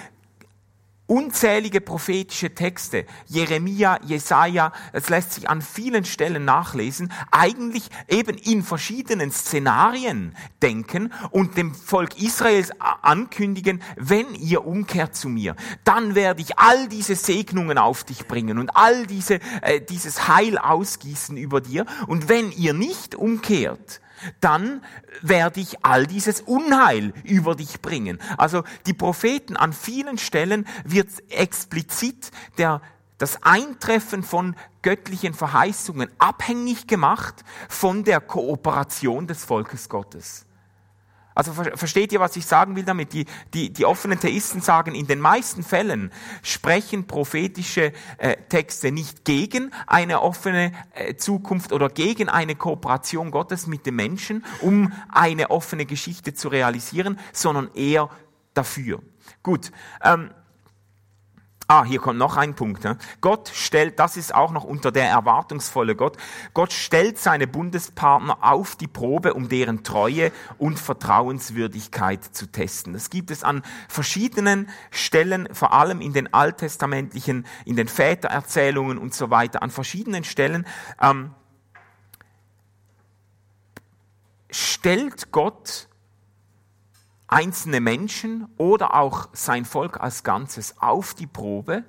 [1.13, 8.63] unzählige prophetische Texte, Jeremia, Jesaja, es lässt sich an vielen Stellen nachlesen, eigentlich eben in
[8.63, 16.41] verschiedenen Szenarien denken und dem Volk Israels ankündigen, wenn ihr umkehrt zu mir, dann werde
[16.41, 21.61] ich all diese Segnungen auf dich bringen und all diese, äh, dieses Heil ausgießen über
[21.61, 21.85] dir.
[22.07, 24.01] Und wenn ihr nicht umkehrt,
[24.39, 24.83] dann
[25.21, 28.19] werde ich all dieses Unheil über dich bringen.
[28.37, 32.81] Also die Propheten an vielen Stellen wird explizit der,
[33.17, 40.45] das Eintreffen von göttlichen Verheißungen abhängig gemacht von der Kooperation des Volkes Gottes.
[41.35, 43.13] Also versteht ihr, was ich sagen will damit?
[43.13, 49.25] Die, die, die offenen Theisten sagen, in den meisten Fällen sprechen prophetische äh, Texte nicht
[49.25, 55.51] gegen eine offene äh, Zukunft oder gegen eine Kooperation Gottes mit den Menschen, um eine
[55.51, 58.09] offene Geschichte zu realisieren, sondern eher
[58.53, 59.01] dafür.
[59.41, 59.71] Gut.
[60.03, 60.31] Ähm,
[61.75, 62.87] Ah, hier kommt noch ein Punkt.
[63.19, 66.17] Gott stellt, das ist auch noch unter der erwartungsvolle Gott,
[66.53, 72.93] Gott stellt seine Bundespartner auf die Probe, um deren Treue und Vertrauenswürdigkeit zu testen.
[72.93, 79.15] Das gibt es an verschiedenen Stellen, vor allem in den alttestamentlichen, in den Vätererzählungen und
[79.15, 80.67] so weiter, an verschiedenen Stellen.
[81.01, 81.31] Ähm,
[84.51, 85.87] stellt Gott
[87.33, 91.83] einzelne Menschen oder auch sein Volk als Ganzes auf die Probe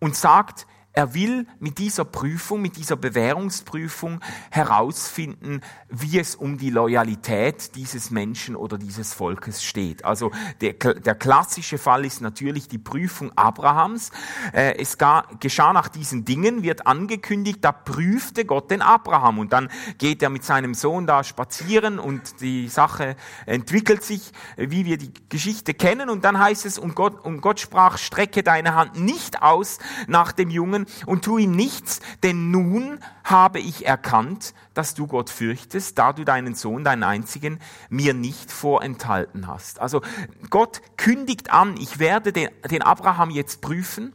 [0.00, 4.20] und sagt, er will mit dieser Prüfung, mit dieser Bewährungsprüfung
[4.50, 10.04] herausfinden, wie es um die Loyalität dieses Menschen oder dieses Volkes steht.
[10.04, 14.10] Also der, der klassische Fall ist natürlich die Prüfung Abrahams.
[14.52, 14.98] Äh, es
[15.38, 20.30] geschah nach diesen Dingen, wird angekündigt, da prüfte Gott den Abraham und dann geht er
[20.30, 23.14] mit seinem Sohn da spazieren und die Sache
[23.46, 27.60] entwickelt sich, wie wir die Geschichte kennen und dann heißt es, und Gott, und Gott
[27.60, 33.00] sprach, strecke deine Hand nicht aus nach dem Jungen, und tu ihm nichts, denn nun
[33.24, 38.50] habe ich erkannt, dass du Gott fürchtest, da du deinen Sohn, deinen einzigen, mir nicht
[38.50, 39.80] vorenthalten hast.
[39.80, 40.02] Also
[40.50, 44.12] Gott kündigt an, ich werde den, den Abraham jetzt prüfen,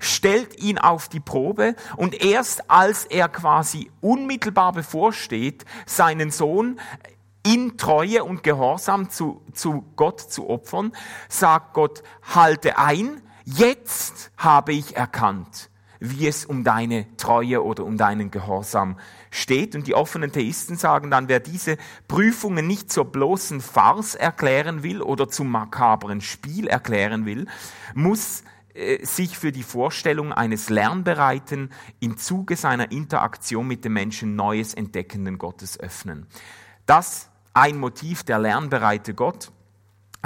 [0.00, 6.80] stellt ihn auf die Probe und erst als er quasi unmittelbar bevorsteht, seinen Sohn
[7.46, 10.92] in Treue und Gehorsam zu, zu Gott zu opfern,
[11.28, 12.02] sagt Gott,
[12.34, 18.98] halte ein, jetzt habe ich erkannt, wie es um deine Treue oder um deinen Gehorsam
[19.30, 19.74] steht.
[19.74, 21.76] Und die offenen Theisten sagen dann, wer diese
[22.08, 27.46] Prüfungen nicht zur bloßen Farce erklären will oder zum makabren Spiel erklären will,
[27.94, 28.42] muss
[28.74, 34.74] äh, sich für die Vorstellung eines lernbereiten, im Zuge seiner Interaktion mit den Menschen Neues
[34.74, 36.26] entdeckenden Gottes öffnen.
[36.84, 39.50] Das ein Motiv der lernbereite Gott.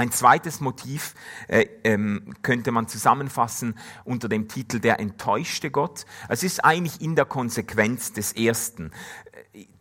[0.00, 1.14] Ein zweites Motiv
[1.46, 3.74] äh, ähm, könnte man zusammenfassen
[4.06, 6.06] unter dem Titel Der enttäuschte Gott.
[6.30, 8.92] Es ist eigentlich in der Konsequenz des ersten.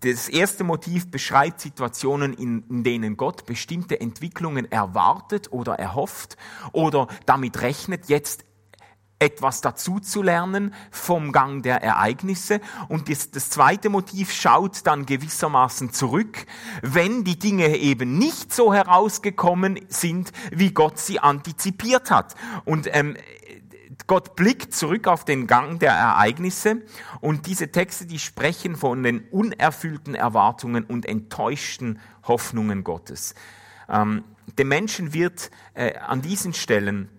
[0.01, 6.35] Das erste Motiv beschreibt Situationen, in, in denen Gott bestimmte Entwicklungen erwartet oder erhofft
[6.73, 8.43] oder damit rechnet, jetzt
[9.19, 12.61] etwas dazu zu lernen vom Gang der Ereignisse.
[12.87, 16.45] Und das, das, zweite Motiv schaut dann gewissermaßen zurück,
[16.81, 22.35] wenn die Dinge eben nicht so herausgekommen sind, wie Gott sie antizipiert hat.
[22.63, 23.17] Und ähm,
[24.07, 26.81] Gott blickt zurück auf den Gang der Ereignisse
[27.19, 33.35] und diese Texte, die sprechen von den unerfüllten Erwartungen und enttäuschten Hoffnungen Gottes.
[33.89, 34.23] Ähm,
[34.57, 37.09] dem Menschen wird äh, an diesen Stellen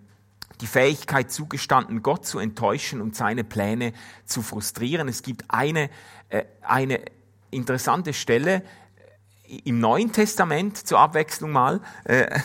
[0.61, 3.93] die Fähigkeit zugestanden, Gott zu enttäuschen und seine Pläne
[4.25, 5.07] zu frustrieren.
[5.07, 5.89] Es gibt eine,
[6.29, 7.01] äh, eine
[7.49, 8.63] interessante Stelle
[9.65, 12.39] im Neuen Testament zur Abwechslung mal äh,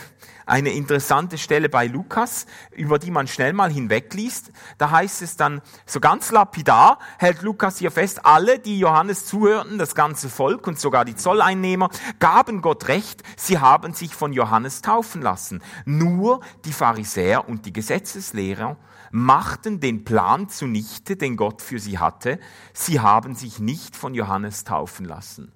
[0.47, 4.51] eine interessante Stelle bei Lukas, über die man schnell mal hinwegliest.
[4.77, 9.77] Da heißt es dann so ganz lapidar, hält Lukas hier fest, alle, die Johannes zuhörten,
[9.77, 14.81] das ganze Volk und sogar die Zolleinnehmer, gaben Gott recht, sie haben sich von Johannes
[14.81, 15.61] taufen lassen.
[15.85, 18.77] Nur die Pharisäer und die Gesetzeslehrer
[19.11, 22.39] machten den Plan zunichte, den Gott für sie hatte.
[22.73, 25.51] Sie haben sich nicht von Johannes taufen lassen.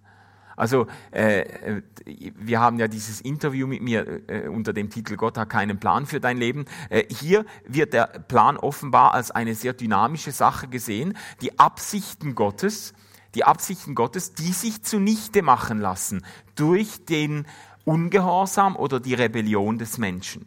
[0.62, 5.50] Also äh, wir haben ja dieses Interview mit mir äh, unter dem Titel Gott hat
[5.50, 6.66] keinen Plan für dein Leben.
[6.92, 11.18] Äh, hier wird der Plan offenbar als eine sehr dynamische Sache gesehen.
[11.42, 12.94] Die Absichten Gottes,
[13.34, 17.48] die Absichten Gottes, die sich zunichte machen lassen durch den
[17.84, 20.46] Ungehorsam oder die Rebellion des Menschen.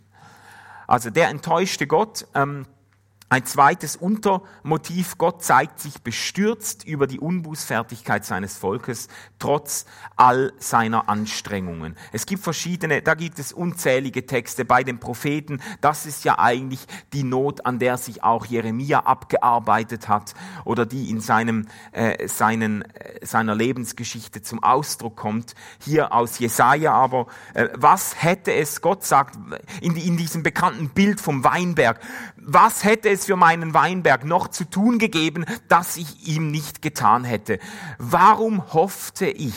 [0.86, 2.66] Also der enttäuschte Gott ähm,
[3.34, 9.08] ein zweites Untermotiv, Gott zeigt sich bestürzt über die Unbußfertigkeit seines Volkes,
[9.40, 11.96] trotz all seiner Anstrengungen.
[12.12, 15.60] Es gibt verschiedene, da gibt es unzählige Texte bei den Propheten.
[15.80, 21.10] Das ist ja eigentlich die Not, an der sich auch Jeremia abgearbeitet hat oder die
[21.10, 25.56] in seinem, äh, seinen, äh, seiner Lebensgeschichte zum Ausdruck kommt.
[25.80, 29.36] Hier aus Jesaja aber, äh, was hätte es, Gott sagt,
[29.80, 31.98] in, in diesem bekannten Bild vom Weinberg,
[32.46, 37.24] was hätte es für meinen Weinberg noch zu tun gegeben, das ich ihm nicht getan
[37.24, 37.58] hätte?
[37.98, 39.54] Warum hoffte ich,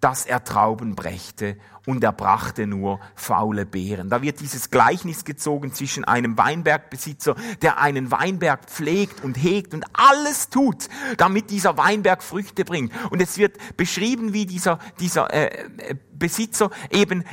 [0.00, 1.56] dass er Trauben brächte
[1.86, 4.08] und er brachte nur faule Beeren.
[4.08, 9.84] Da wird dieses Gleichnis gezogen zwischen einem Weinbergbesitzer, der einen Weinberg pflegt und hegt und
[9.92, 12.92] alles tut, damit dieser Weinberg Früchte bringt.
[13.10, 15.46] Und es wird beschrieben, wie dieser, dieser äh,
[15.78, 17.24] äh Besitzer eben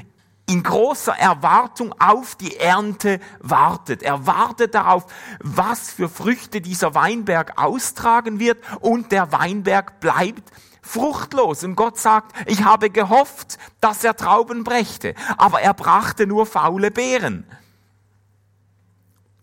[0.49, 4.01] in großer Erwartung auf die Ernte wartet.
[4.01, 5.05] Er wartet darauf,
[5.39, 11.65] was für Früchte dieser Weinberg austragen wird und der Weinberg bleibt fruchtlos.
[11.65, 16.91] Und Gott sagt, ich habe gehofft, dass er Trauben brächte, aber er brachte nur faule
[16.91, 17.45] Beeren.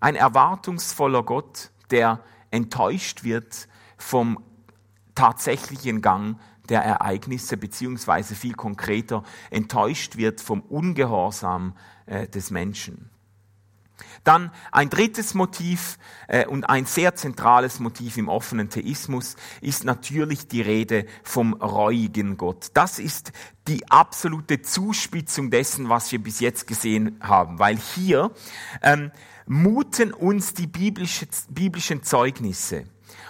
[0.01, 4.43] Ein erwartungsvoller Gott, der enttäuscht wird vom
[5.15, 6.39] tatsächlichen Gang
[6.69, 13.11] der Ereignisse, beziehungsweise viel konkreter enttäuscht wird vom Ungehorsam äh, des Menschen.
[14.25, 15.99] Dann ein drittes Motiv
[16.29, 22.37] äh, und ein sehr zentrales Motiv im offenen Theismus ist natürlich die Rede vom reuigen
[22.37, 22.69] Gott.
[22.75, 23.33] Das ist
[23.69, 28.33] die absolute Zuspitzung dessen, was wir bis jetzt gesehen haben, weil hier
[28.83, 29.13] ähm,
[29.47, 32.87] muten uns die biblische, biblischen Zeugnisse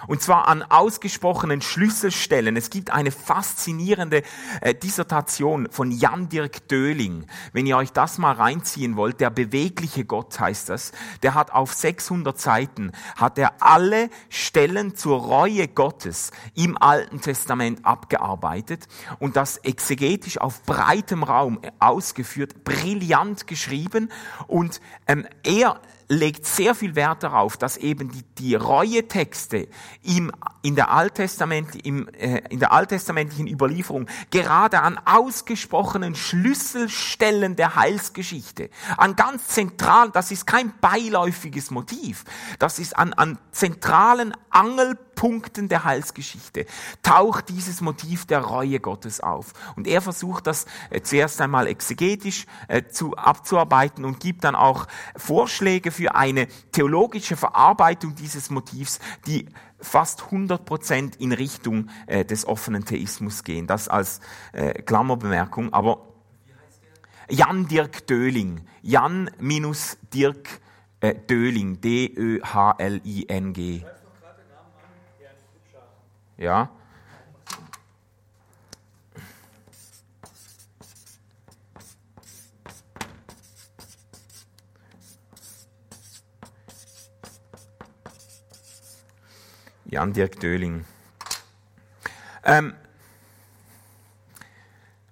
[0.07, 2.57] und zwar an ausgesprochenen Schlüsselstellen.
[2.57, 4.23] Es gibt eine faszinierende
[4.61, 7.27] äh, Dissertation von Jan Dirk Döling.
[7.53, 10.93] Wenn ihr euch das mal reinziehen wollt, der bewegliche Gott heißt das.
[11.23, 17.85] Der hat auf 600 Seiten, hat er alle Stellen zur Reue Gottes im Alten Testament
[17.85, 18.87] abgearbeitet
[19.19, 24.11] und das exegetisch auf breitem Raum ausgeführt, brillant geschrieben
[24.47, 29.69] und ähm, er legt sehr viel Wert darauf, dass eben die, die Reue-Texte
[30.03, 30.33] im,
[30.65, 38.71] in, der Alttestament, im, äh, in der alttestamentlichen Überlieferung gerade an ausgesprochenen Schlüsselstellen der Heilsgeschichte,
[38.97, 42.25] an ganz zentralen, das ist kein beiläufiges Motiv,
[42.59, 46.65] das ist an, an zentralen Angelpunkten der Heilsgeschichte,
[47.03, 49.53] taucht dieses Motiv der Reue Gottes auf.
[49.77, 54.87] Und er versucht das äh, zuerst einmal exegetisch äh, zu, abzuarbeiten und gibt dann auch
[55.15, 59.47] Vorschläge für eine theologische Verarbeitung dieses Motivs, die
[59.81, 63.67] fast 100 Prozent in Richtung äh, des offenen Theismus gehen.
[63.67, 64.21] Das als
[64.53, 65.73] äh, Klammerbemerkung.
[65.73, 66.09] Aber
[67.29, 68.67] Jan Dirk Döling.
[68.83, 70.61] Jan minus Dirk
[71.01, 71.81] äh, Döling.
[71.81, 73.83] D-Ö-H-L-I-N-G.
[76.37, 76.71] Ja.
[89.95, 90.85] Jan-Dirk Döling.
[92.45, 92.75] Ähm,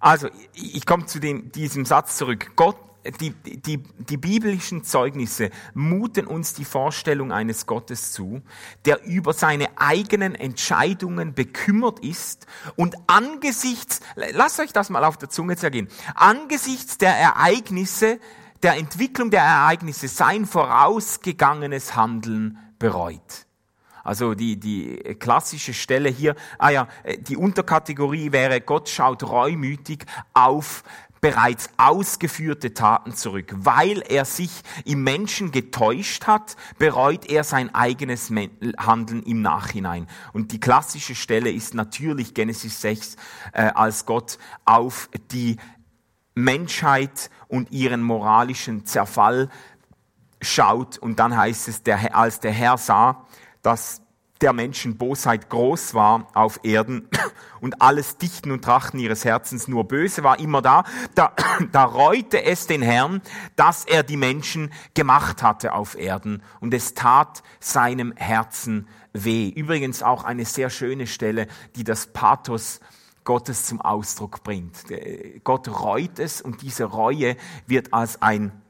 [0.01, 2.51] also, ich komme zu dem, diesem Satz zurück.
[2.57, 2.76] Gott,
[3.20, 8.43] die, die, die biblischen Zeugnisse muten uns die Vorstellung eines Gottes zu,
[8.85, 15.30] der über seine eigenen Entscheidungen bekümmert ist und angesichts, lasst euch das mal auf der
[15.30, 18.18] Zunge zergehen, angesichts der Ereignisse,
[18.64, 23.47] der Entwicklung der Ereignisse sein vorausgegangenes Handeln bereut.
[24.05, 26.88] Also die, die klassische Stelle hier, ah ja,
[27.20, 30.82] die Unterkategorie wäre, Gott schaut reumütig auf
[31.22, 33.55] bereits ausgeführte Taten zurück.
[33.57, 34.50] Weil er sich
[34.84, 38.30] im Menschen getäuscht hat, bereut er sein eigenes
[38.76, 40.09] Handeln im Nachhinein.
[40.32, 43.16] Und die klassische Stelle ist natürlich Genesis 6,
[43.53, 45.59] äh, als Gott auf die
[46.34, 49.48] Menschheit und ihren moralischen Zerfall
[50.40, 50.98] schaut.
[50.98, 53.24] Und dann heißt es, der, als der Herr sah,
[53.62, 54.02] dass
[54.42, 57.08] der Menschen Bosheit groß war auf Erden
[57.60, 60.84] und alles Dichten und Trachten ihres Herzens nur böse war immer da,
[61.14, 61.32] da,
[61.72, 63.22] da reute es den Herrn,
[63.56, 69.48] dass er die Menschen gemacht hatte auf Erden und es tat seinem Herzen weh.
[69.48, 71.46] Übrigens auch eine sehr schöne Stelle,
[71.76, 72.80] die das Pathos
[73.24, 74.84] Gottes zum Ausdruck bringt.
[75.44, 77.36] Gott reut es und diese Reue
[77.66, 78.61] wird als ein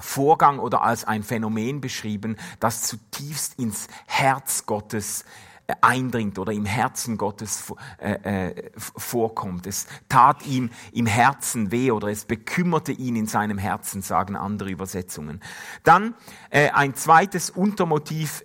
[0.00, 5.24] Vorgang oder als ein Phänomen beschrieben, das zutiefst ins Herz Gottes
[5.66, 9.66] äh, eindringt oder im Herzen Gottes äh, äh, vorkommt.
[9.66, 14.70] Es tat ihm im Herzen weh oder es bekümmerte ihn in seinem Herzen, sagen andere
[14.70, 15.40] Übersetzungen.
[15.82, 16.14] Dann
[16.50, 18.42] ein zweites Untermotiv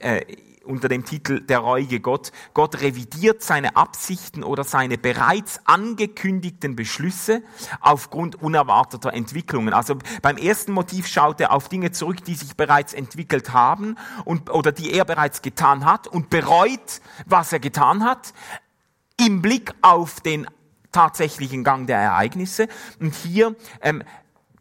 [0.63, 2.31] unter dem Titel Der reuige Gott.
[2.53, 7.43] Gott revidiert seine Absichten oder seine bereits angekündigten Beschlüsse
[7.81, 9.73] aufgrund unerwarteter Entwicklungen.
[9.73, 13.95] Also beim ersten Motiv schaut er auf Dinge zurück, die sich bereits entwickelt haben
[14.25, 18.33] und, oder die er bereits getan hat und bereut, was er getan hat,
[19.19, 20.47] im Blick auf den
[20.91, 22.67] tatsächlichen Gang der Ereignisse.
[22.99, 24.03] Und hier ähm,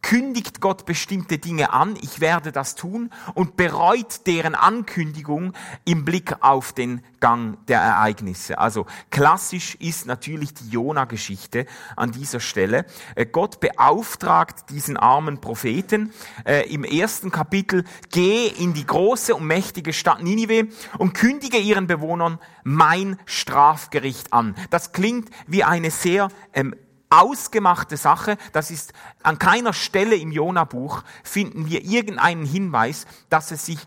[0.02, 6.34] kündigt Gott bestimmte Dinge an, ich werde das tun, und bereut deren Ankündigung im Blick
[6.40, 8.58] auf den Gang der Ereignisse.
[8.58, 12.84] Also klassisch ist natürlich die Jona-Geschichte an dieser Stelle.
[13.14, 16.12] Äh, Gott beauftragt diesen armen Propheten
[16.44, 21.86] äh, im ersten Kapitel, geh in die große und mächtige Stadt Ninive und kündige ihren
[21.86, 24.56] Bewohnern mein Strafgericht an.
[24.70, 26.74] Das klingt wie eine sehr ähm,
[27.12, 28.38] ausgemachte Sache.
[28.52, 28.92] Das ist
[29.22, 33.78] an keiner Stelle im Jona-Buch finden wir irgendeinen Hinweis, dass es sich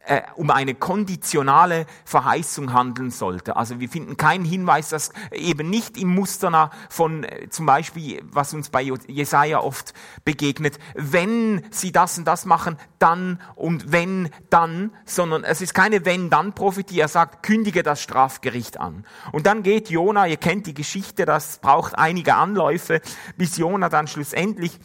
[0.00, 3.56] äh, um eine konditionale Verheißung handeln sollte.
[3.56, 8.54] Also wir finden keinen Hinweis, dass eben nicht im Muster von äh, zum Beispiel, was
[8.54, 14.92] uns bei Jesaja oft begegnet, wenn sie das und das machen, dann und wenn dann,
[15.04, 16.98] sondern es ist keine wenn-dann-Prophetie.
[16.98, 19.04] Er sagt, kündige das Strafgericht an.
[19.32, 23.00] Und dann geht Jona, ihr kennt die Geschichte, das braucht einige Anläufe,
[23.36, 24.78] bis Jona dann schlussendlich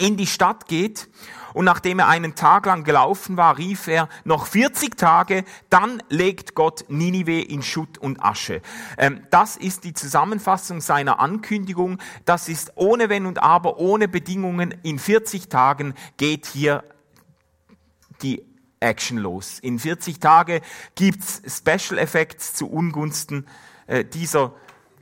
[0.00, 1.08] in die Stadt geht
[1.52, 6.54] und nachdem er einen Tag lang gelaufen war, rief er noch 40 Tage, dann legt
[6.54, 8.62] Gott Ninive in Schutt und Asche.
[8.98, 11.98] Ähm, das ist die Zusammenfassung seiner Ankündigung.
[12.24, 14.74] Das ist ohne Wenn und Aber, ohne Bedingungen.
[14.82, 16.84] In 40 Tagen geht hier
[18.22, 18.44] die
[18.80, 19.58] Action los.
[19.58, 20.60] In 40 Tagen
[20.94, 23.46] gibt's Special Effects zu Ungunsten
[23.86, 24.54] äh, dieser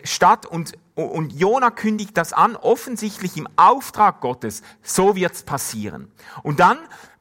[0.04, 0.72] Stadt und
[1.06, 4.62] und Jona kündigt das an, offensichtlich im Auftrag Gottes.
[4.82, 6.10] So wird's passieren.
[6.42, 6.78] Und dann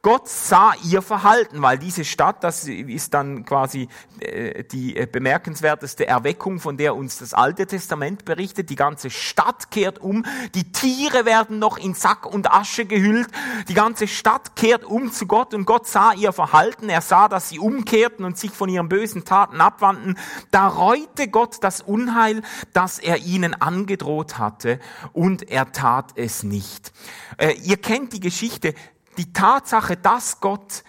[0.08, 3.90] Gott sah ihr Verhalten, weil diese Stadt, das ist dann quasi
[4.22, 8.70] äh, die äh, bemerkenswerteste Erweckung, von der uns das Alte Testament berichtet.
[8.70, 13.28] Die ganze Stadt kehrt um, die Tiere werden noch in Sack und Asche gehüllt,
[13.68, 17.50] die ganze Stadt kehrt um zu Gott und Gott sah ihr Verhalten, er sah, dass
[17.50, 20.18] sie umkehrten und sich von ihren bösen Taten abwandten.
[20.52, 24.80] Da reute Gott das Unheil, das er ihnen angedroht hatte
[25.12, 26.94] und er tat es nicht.
[27.38, 28.74] Äh, ihr kennt die Geschichte,
[29.18, 30.84] die Tatsache, dass Gott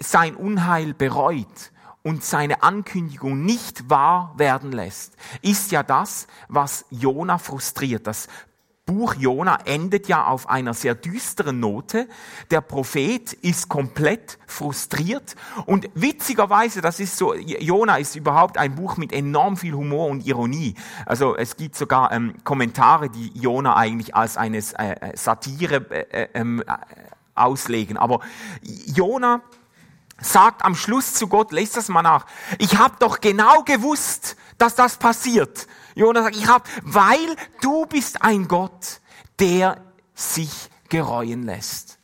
[0.00, 7.38] sein Unheil bereut und seine Ankündigung nicht wahr werden lässt, ist ja das, was Jona
[7.38, 8.06] frustriert.
[8.06, 8.28] Das
[8.86, 12.06] Buch Jona endet ja auf einer sehr düsteren Note.
[12.50, 18.98] Der Prophet ist komplett frustriert und witzigerweise, das ist so, Jona ist überhaupt ein Buch
[18.98, 20.74] mit enorm viel Humor und Ironie.
[21.06, 26.24] Also es gibt sogar ähm, Kommentare, die Jona eigentlich als eine äh, äh, Satire äh,
[26.24, 26.62] äh, ähm,
[27.34, 27.96] auslegen.
[27.96, 28.20] Aber
[28.62, 29.40] Jona
[30.20, 32.26] sagt am Schluss zu Gott, lest das mal nach,
[32.58, 35.66] ich habe doch genau gewusst, dass das passiert.
[35.94, 39.00] Jonas sagt, ich hab, weil du bist ein Gott,
[39.38, 39.82] der
[40.14, 41.98] sich gereuen lässt.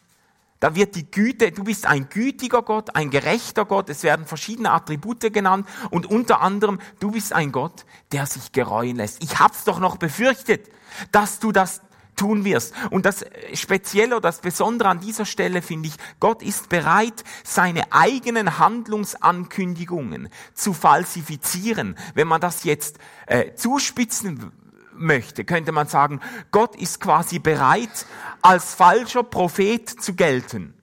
[0.61, 4.71] Da wird die Güte, du bist ein gütiger Gott, ein gerechter Gott, es werden verschiedene
[4.73, 9.23] Attribute genannt und unter anderem, du bist ein Gott, der sich gereuen lässt.
[9.25, 10.69] Ich hab's doch noch befürchtet,
[11.13, 11.81] dass du das
[12.17, 12.75] tun wirst.
[12.91, 17.93] Und das Spezielle oder das Besondere an dieser Stelle finde ich, Gott ist bereit, seine
[17.93, 21.97] eigenen Handlungsankündigungen zu falsifizieren.
[22.15, 24.53] Wenn man das jetzt äh, zuspitzen
[24.93, 28.07] möchte, könnte man sagen, Gott ist quasi bereit,
[28.43, 30.75] als falscher Prophet zu gelten.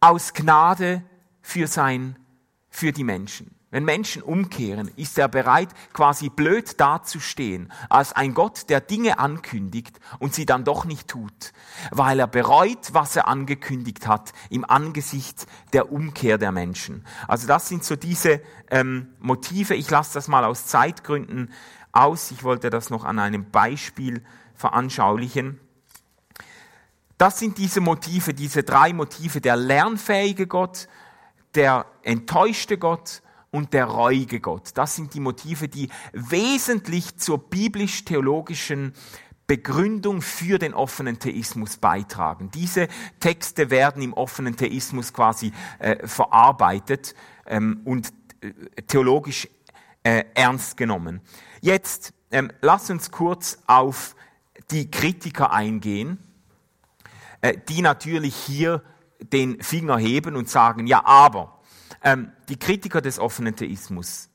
[0.00, 1.02] Aus Gnade
[1.40, 2.18] für sein,
[2.68, 3.53] für die Menschen.
[3.74, 9.98] Wenn Menschen umkehren, ist er bereit, quasi blöd dazustehen, als ein Gott, der Dinge ankündigt
[10.20, 11.52] und sie dann doch nicht tut,
[11.90, 17.04] weil er bereut, was er angekündigt hat im Angesicht der Umkehr der Menschen.
[17.26, 19.74] Also das sind so diese ähm, Motive.
[19.74, 21.52] Ich lasse das mal aus Zeitgründen
[21.90, 22.30] aus.
[22.30, 24.22] Ich wollte das noch an einem Beispiel
[24.54, 25.58] veranschaulichen.
[27.18, 30.86] Das sind diese Motive, diese drei Motive, der lernfähige Gott,
[31.56, 33.20] der enttäuschte Gott
[33.54, 34.72] und der reuige Gott.
[34.74, 38.94] Das sind die Motive, die wesentlich zur biblisch-theologischen
[39.46, 42.50] Begründung für den offenen Theismus beitragen.
[42.52, 42.88] Diese
[43.20, 47.14] Texte werden im offenen Theismus quasi äh, verarbeitet
[47.46, 48.50] ähm, und äh,
[48.88, 49.48] theologisch
[50.02, 51.20] äh, ernst genommen.
[51.60, 54.16] Jetzt ähm, lass uns kurz auf
[54.72, 56.18] die Kritiker eingehen,
[57.40, 58.82] äh, die natürlich hier
[59.20, 61.53] den Finger heben und sagen, ja, aber
[62.02, 64.28] ähm, die Kritiker des offenen Theismus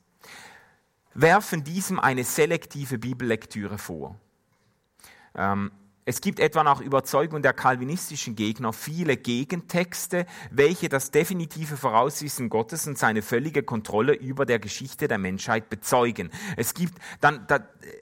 [1.14, 4.18] werfen diesem eine selektive Bibellektüre vor.
[5.34, 5.72] Ähm,
[6.10, 12.88] es gibt etwa nach Überzeugung der kalvinistischen Gegner viele Gegentexte, welche das definitive Vorauswissen Gottes
[12.88, 16.30] und seine völlige Kontrolle über der Geschichte der Menschheit bezeugen.
[16.56, 17.60] Es gibt dann da,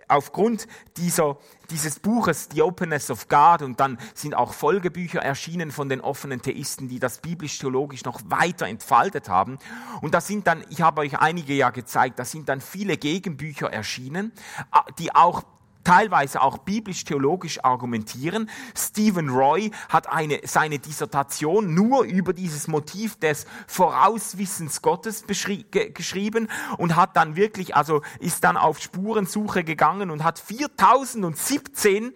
[0.09, 1.37] aufgrund dieser,
[1.69, 6.41] dieses Buches The Openness of God und dann sind auch Folgebücher erschienen von den offenen
[6.41, 9.59] Theisten, die das biblisch-theologisch noch weiter entfaltet haben.
[10.01, 13.71] Und da sind dann, ich habe euch einige ja gezeigt, da sind dann viele Gegenbücher
[13.71, 14.33] erschienen,
[14.99, 15.45] die auch
[15.89, 18.51] teilweise auch biblisch-theologisch argumentieren.
[18.77, 26.95] Stephen Roy hat eine, seine Dissertation nur über dieses Motiv des Vorauswissens Gottes geschrieben und
[26.95, 32.13] hat dann wirklich, also ist dann auf Spurensuche gegangen und hat 4017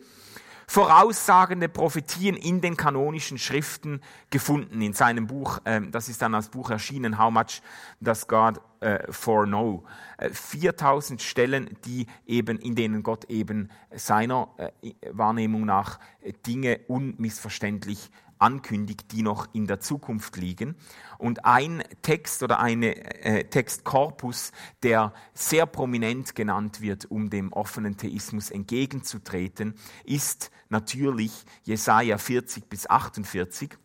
[0.72, 4.00] voraussagende Prophetien in den kanonischen Schriften
[4.30, 5.58] gefunden in seinem Buch.
[5.66, 7.60] Ähm, das ist dann als Buch erschienen, How Much
[8.00, 9.84] Does God äh, Foreknow?
[10.32, 14.70] 4000 äh, Stellen, die eben, in denen Gott eben seiner äh,
[15.10, 16.00] Wahrnehmung nach
[16.46, 18.10] Dinge unmissverständlich
[18.42, 20.76] ankündigt, die noch in der Zukunft liegen.
[21.18, 27.96] Und ein Text oder ein äh, Textkorpus, der sehr prominent genannt wird, um dem offenen
[27.96, 29.74] Theismus entgegenzutreten,
[30.04, 33.78] ist natürlich Jesaja 40 bis 48.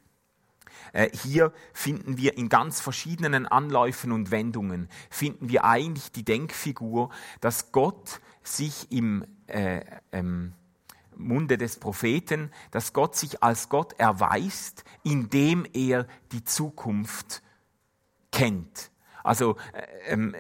[0.94, 7.10] Äh, hier finden wir in ganz verschiedenen Anläufen und Wendungen, finden wir eigentlich die Denkfigur,
[7.42, 9.82] dass Gott sich im äh,
[10.12, 10.54] ähm,
[11.18, 17.42] Munde des Propheten, dass Gott sich als Gott erweist, indem er die Zukunft
[18.32, 18.92] kennt.
[19.24, 20.36] Also äh, ähm,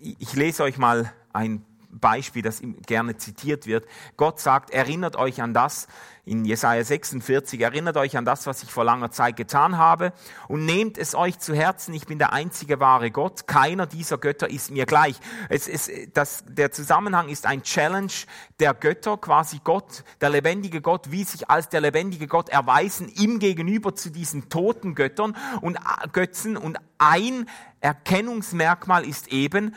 [0.00, 3.86] ich lese euch mal ein Beispiel, das gerne zitiert wird.
[4.16, 5.88] Gott sagt, erinnert euch an das,
[6.24, 10.12] in Jesaja 46, erinnert euch an das, was ich vor langer Zeit getan habe
[10.48, 14.48] und nehmt es euch zu Herzen, ich bin der einzige wahre Gott, keiner dieser Götter
[14.48, 15.16] ist mir gleich.
[15.48, 18.12] Es ist, das, der Zusammenhang ist ein Challenge
[18.60, 23.38] der Götter, quasi Gott, der lebendige Gott, wie sich als der lebendige Gott erweisen, ihm
[23.40, 27.48] gegenüber zu diesen toten Göttern und äh, Götzen und ein
[27.80, 29.74] Erkennungsmerkmal ist eben,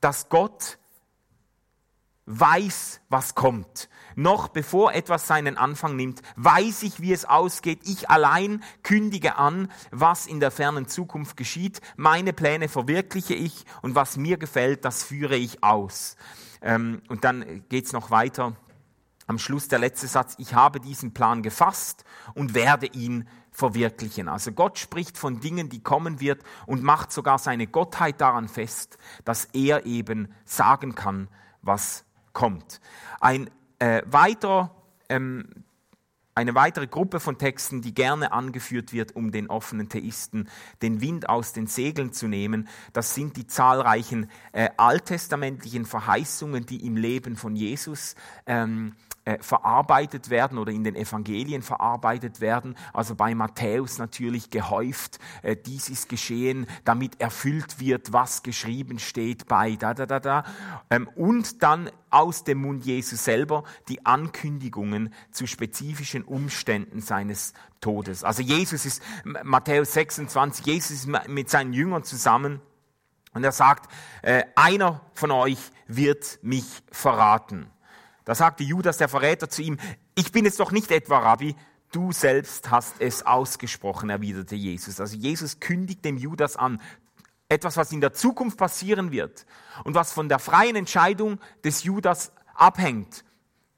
[0.00, 0.78] dass Gott
[2.26, 3.88] weiß, was kommt.
[4.16, 7.80] Noch bevor etwas seinen Anfang nimmt, weiß ich, wie es ausgeht.
[7.84, 11.80] Ich allein kündige an, was in der fernen Zukunft geschieht.
[11.96, 16.16] Meine Pläne verwirkliche ich und was mir gefällt, das führe ich aus.
[16.62, 18.56] Ähm, und dann geht's noch weiter.
[19.28, 22.04] Am Schluss der letzte Satz, ich habe diesen Plan gefasst
[22.34, 24.28] und werde ihn verwirklichen.
[24.28, 28.98] Also Gott spricht von Dingen, die kommen wird und macht sogar seine Gottheit daran fest,
[29.24, 31.28] dass er eben sagen kann,
[31.60, 32.05] was
[32.36, 32.82] kommt.
[33.18, 34.70] Ein äh, weiterer,
[35.08, 35.64] ähm,
[36.34, 40.50] eine weitere Gruppe von Texten, die gerne angeführt wird, um den offenen Theisten
[40.82, 46.84] den Wind aus den Segeln zu nehmen, das sind die zahlreichen äh, alttestamentlichen Verheißungen, die
[46.84, 48.92] im Leben von Jesus ähm,
[49.26, 52.76] äh, verarbeitet werden oder in den Evangelien verarbeitet werden.
[52.92, 59.48] Also bei Matthäus natürlich gehäuft, äh, dies ist geschehen, damit erfüllt wird, was geschrieben steht
[59.48, 60.44] bei da da da da.
[60.90, 68.24] Ähm, und dann aus dem Mund Jesu selber die Ankündigungen zu spezifischen Umständen seines Todes.
[68.24, 72.60] Also Jesus ist, Matthäus 26, Jesus ist mit seinen Jüngern zusammen
[73.32, 73.92] und er sagt,
[74.22, 77.70] äh, einer von euch wird mich verraten.
[78.24, 79.78] Da sagte Judas, der Verräter, zu ihm,
[80.14, 81.54] ich bin es doch nicht etwa, Rabbi,
[81.92, 85.00] du selbst hast es ausgesprochen, erwiderte Jesus.
[85.00, 86.80] Also Jesus kündigt dem Judas an,
[87.48, 89.46] etwas, was in der Zukunft passieren wird
[89.84, 93.24] und was von der freien Entscheidung des Judas abhängt.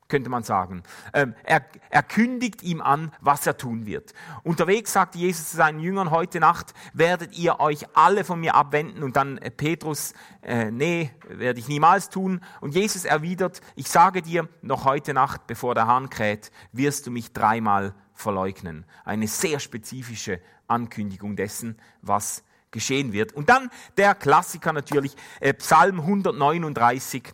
[0.09, 0.83] könnte man sagen.
[1.13, 4.15] Ähm, er, er kündigt ihm an, was er tun wird.
[4.43, 9.03] Unterwegs sagt Jesus zu seinen Jüngern, heute Nacht werdet ihr euch alle von mir abwenden.
[9.03, 12.41] Und dann äh, Petrus, äh, nee, werde ich niemals tun.
[12.63, 17.11] Und Jesus erwidert, ich sage dir, noch heute Nacht, bevor der Hahn kräht, wirst du
[17.11, 18.87] mich dreimal verleugnen.
[19.05, 23.33] Eine sehr spezifische Ankündigung dessen, was geschehen wird.
[23.33, 27.33] Und dann der Klassiker natürlich, äh, Psalm 139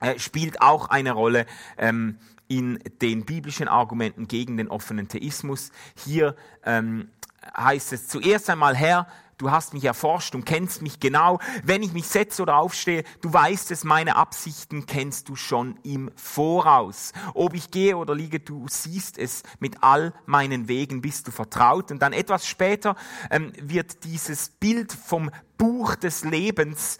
[0.00, 1.46] äh, spielt auch eine Rolle
[1.78, 5.70] ähm, in den biblischen Argumenten gegen den offenen Theismus.
[5.96, 7.10] Hier ähm,
[7.56, 9.08] heißt es zuerst einmal, Herr,
[9.38, 11.38] du hast mich erforscht und kennst mich genau.
[11.62, 16.10] Wenn ich mich setze oder aufstehe, du weißt es, meine Absichten kennst du schon im
[16.16, 17.12] Voraus.
[17.34, 21.90] Ob ich gehe oder liege, du siehst es mit all meinen Wegen, bist du vertraut.
[21.90, 22.96] Und dann etwas später
[23.30, 26.98] ähm, wird dieses Bild vom Buch des Lebens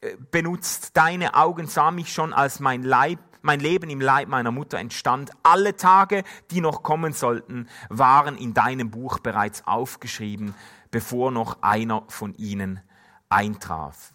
[0.00, 0.96] äh, benutzt.
[0.96, 5.30] Deine Augen sah mich schon, als mein Leib mein Leben im Leib meiner Mutter entstand.
[5.44, 10.52] Alle Tage, die noch kommen sollten, waren in deinem Buch bereits aufgeschrieben
[10.90, 12.80] bevor noch einer von ihnen
[13.28, 14.12] eintraf.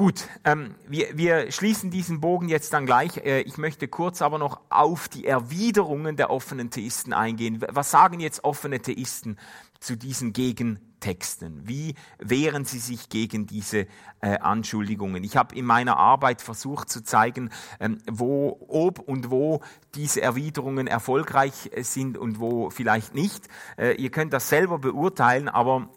[0.00, 3.18] Gut, ähm, wir, wir schließen diesen Bogen jetzt dann gleich.
[3.18, 7.62] Äh, ich möchte kurz aber noch auf die Erwiderungen der offenen Theisten eingehen.
[7.68, 9.36] Was sagen jetzt offene Theisten
[9.80, 11.66] zu diesen Gegentexten?
[11.66, 13.86] Wie wehren sie sich gegen diese
[14.20, 15.24] äh, Anschuldigungen?
[15.24, 17.50] Ich habe in meiner Arbeit versucht zu zeigen,
[17.80, 19.60] ähm, wo, ob und wo
[19.94, 23.48] diese Erwiderungen erfolgreich äh, sind und wo vielleicht nicht.
[23.76, 25.88] Äh, ihr könnt das selber beurteilen, aber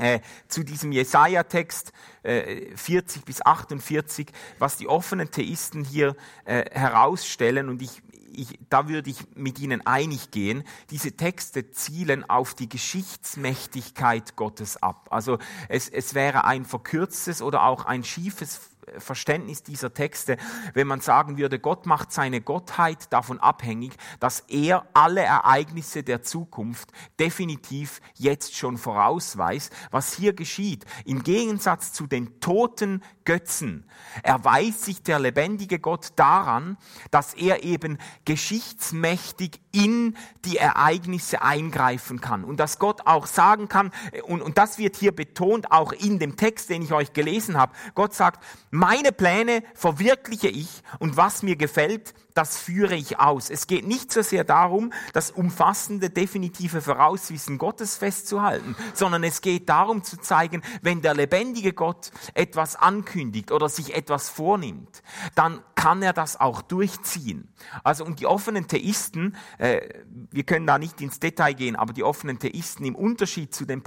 [0.00, 1.92] äh, zu diesem Jesaja-Text
[2.22, 6.16] äh, 40 bis 48, was die offenen Theisten hier
[6.46, 8.02] äh, herausstellen und ich,
[8.40, 14.82] ich, da würde ich mit Ihnen einig gehen, diese Texte zielen auf die Geschichtsmächtigkeit Gottes
[14.82, 15.08] ab.
[15.10, 15.38] Also
[15.68, 20.36] es, es wäre ein verkürztes oder auch ein schiefes Verständnis dieser Texte,
[20.74, 26.22] wenn man sagen würde, Gott macht seine Gottheit davon abhängig, dass er alle Ereignisse der
[26.22, 29.72] Zukunft definitiv jetzt schon vorausweist.
[29.90, 33.84] Was hier geschieht, im Gegensatz zu den toten Götzen,
[34.24, 36.76] erweist sich der lebendige Gott daran,
[37.12, 42.42] dass er eben geschichtsmächtig in die Ereignisse eingreifen kann.
[42.42, 43.92] Und dass Gott auch sagen kann,
[44.24, 47.72] und, und das wird hier betont, auch in dem Text, den ich euch gelesen habe,
[47.94, 53.50] Gott sagt, meine Pläne verwirkliche ich und was mir gefällt, das führe ich aus.
[53.50, 59.68] Es geht nicht so sehr darum, das umfassende, definitive Vorauswissen Gottes festzuhalten, sondern es geht
[59.68, 65.02] darum zu zeigen, wenn der lebendige Gott etwas ankündigt oder sich etwas vornimmt,
[65.34, 67.52] dann kann er das auch durchziehen.
[67.84, 69.86] Also und die offenen Theisten, äh,
[70.30, 73.82] wir können da nicht ins Detail gehen, aber die offenen Theisten im Unterschied zu den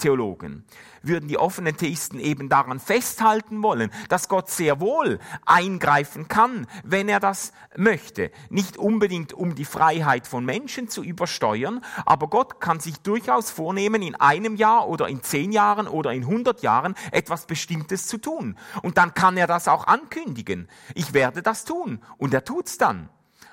[0.00, 0.64] Prozesstheologen,
[1.02, 7.08] würden die offenen Theisten eben daran festhalten wollen, dass Gott sehr wohl eingreifen kann, wenn
[7.08, 8.30] er das möchte.
[8.48, 14.02] Nicht unbedingt, um die Freiheit von Menschen zu übersteuern, aber Gott kann sich durchaus vornehmen,
[14.02, 18.56] in einem Jahr oder in zehn Jahren oder in hundert Jahren etwas Bestimmtes zu tun.
[18.82, 20.68] Und dann kann er das auch ankündigen.
[20.94, 22.00] Ich werde das tun.
[22.18, 23.08] Und er tut's dann.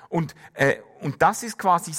[0.08, 1.92] Und, äh, und das ist quasi,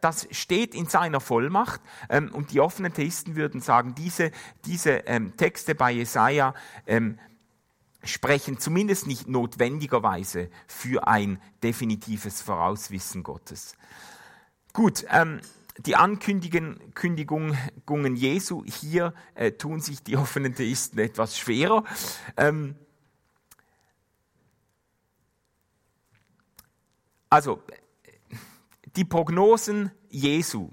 [0.00, 1.80] das steht in seiner Vollmacht.
[2.08, 4.30] Ähm, und die offenen Theisten würden sagen, diese,
[4.64, 6.54] diese ähm, Texte bei Jesaja
[6.86, 7.18] ähm,
[8.04, 13.74] sprechen zumindest nicht notwendigerweise für ein definitives Vorauswissen Gottes.
[14.72, 15.40] Gut, ähm,
[15.78, 21.84] die Ankündigungen Jesu, hier äh, tun sich die offenen Theisten etwas schwerer.
[22.36, 22.76] Ähm,
[27.28, 27.62] Also,
[28.96, 30.70] die Prognosen Jesu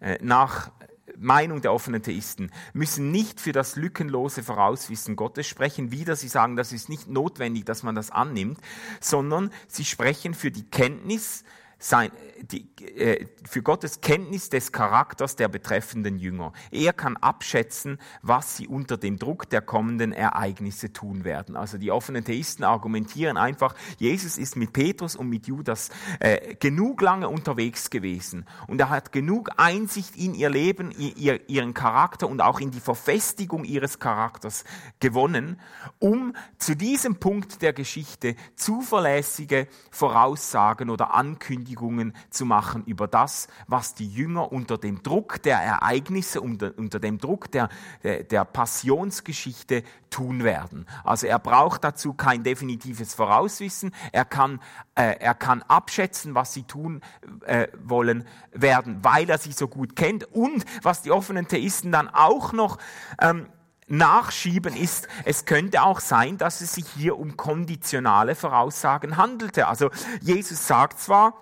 [0.00, 0.70] äh, nach
[1.18, 5.90] Meinung der offenen Theisten müssen nicht für das lückenlose Vorauswissen Gottes sprechen.
[5.90, 8.58] Wieder, sie sagen, das ist nicht notwendig, dass man das annimmt,
[9.00, 11.44] sondern sie sprechen für die Kenntnis
[11.78, 12.10] sein,
[12.40, 16.52] die, äh, für Gottes Kenntnis des Charakters der betreffenden Jünger.
[16.70, 21.56] Er kann abschätzen, was sie unter dem Druck der kommenden Ereignisse tun werden.
[21.56, 27.02] Also die offenen Theisten argumentieren einfach, Jesus ist mit Petrus und mit Judas äh, genug
[27.02, 32.40] lange unterwegs gewesen und er hat genug Einsicht in ihr Leben, ihr, ihren Charakter und
[32.40, 34.64] auch in die Verfestigung ihres Charakters
[35.00, 35.60] gewonnen,
[35.98, 43.48] um zu diesem Punkt der Geschichte zuverlässige Voraussagen oder Ankündigungen Ankündigungen zu machen über das,
[43.66, 47.68] was die Jünger unter dem Druck der Ereignisse, unter, unter dem Druck der,
[48.02, 50.86] der, Passionsgeschichte tun werden.
[51.02, 53.92] Also er braucht dazu kein definitives Vorauswissen.
[54.12, 54.60] Er kann,
[54.94, 57.00] äh, er kann abschätzen, was sie tun
[57.44, 60.24] äh, wollen werden, weil er sie so gut kennt.
[60.32, 62.78] Und was die offenen Theisten dann auch noch
[63.20, 63.48] ähm,
[63.88, 69.68] nachschieben ist, es könnte auch sein, dass es sich hier um konditionale Voraussagen handelte.
[69.68, 69.90] Also
[70.20, 71.34] Jesus sagt zwar,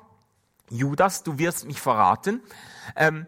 [0.75, 2.43] Judas, du wirst mich verraten,
[2.97, 3.27] ähm,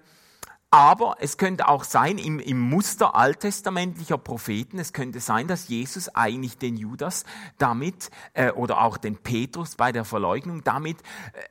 [0.71, 6.15] aber es könnte auch sein, im, im Muster alttestamentlicher Propheten, es könnte sein, dass Jesus
[6.15, 7.25] eigentlich den Judas
[7.57, 11.01] damit äh, oder auch den Petrus bei der Verleugnung damit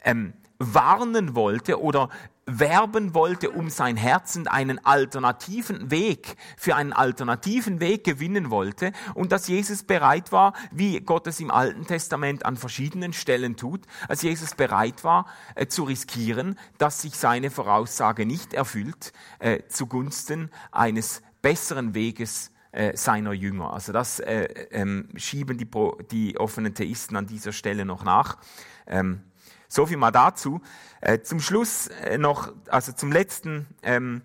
[0.03, 2.09] äh, ähm, warnen wollte oder
[2.45, 9.31] werben wollte, um sein Herzen einen alternativen Weg, für einen alternativen Weg gewinnen wollte und
[9.31, 14.21] dass Jesus bereit war, wie Gott es im Alten Testament an verschiedenen Stellen tut, als
[14.21, 15.25] Jesus bereit war
[15.55, 22.95] äh, zu riskieren, dass sich seine Voraussage nicht erfüllt, äh, zugunsten eines besseren Weges äh,
[22.95, 23.73] seiner Jünger.
[23.73, 25.67] Also das äh, ähm, schieben die,
[26.11, 28.37] die offenen Theisten an dieser Stelle noch nach.
[28.85, 29.21] Ähm,
[29.75, 30.61] so viel mal dazu.
[31.01, 34.21] Äh, zum Schluss äh, noch, also zum letzten ähm,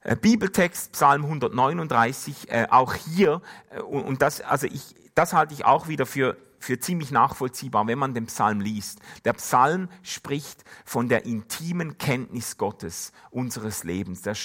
[0.00, 5.64] äh, Bibeltext, Psalm 139, äh, auch hier, äh, und das, also ich, das halte ich
[5.64, 9.00] auch wieder für für ziemlich nachvollziehbar, wenn man den Psalm liest.
[9.24, 14.22] Der Psalm spricht von der intimen Kenntnis Gottes unseres Lebens.
[14.22, 14.36] Der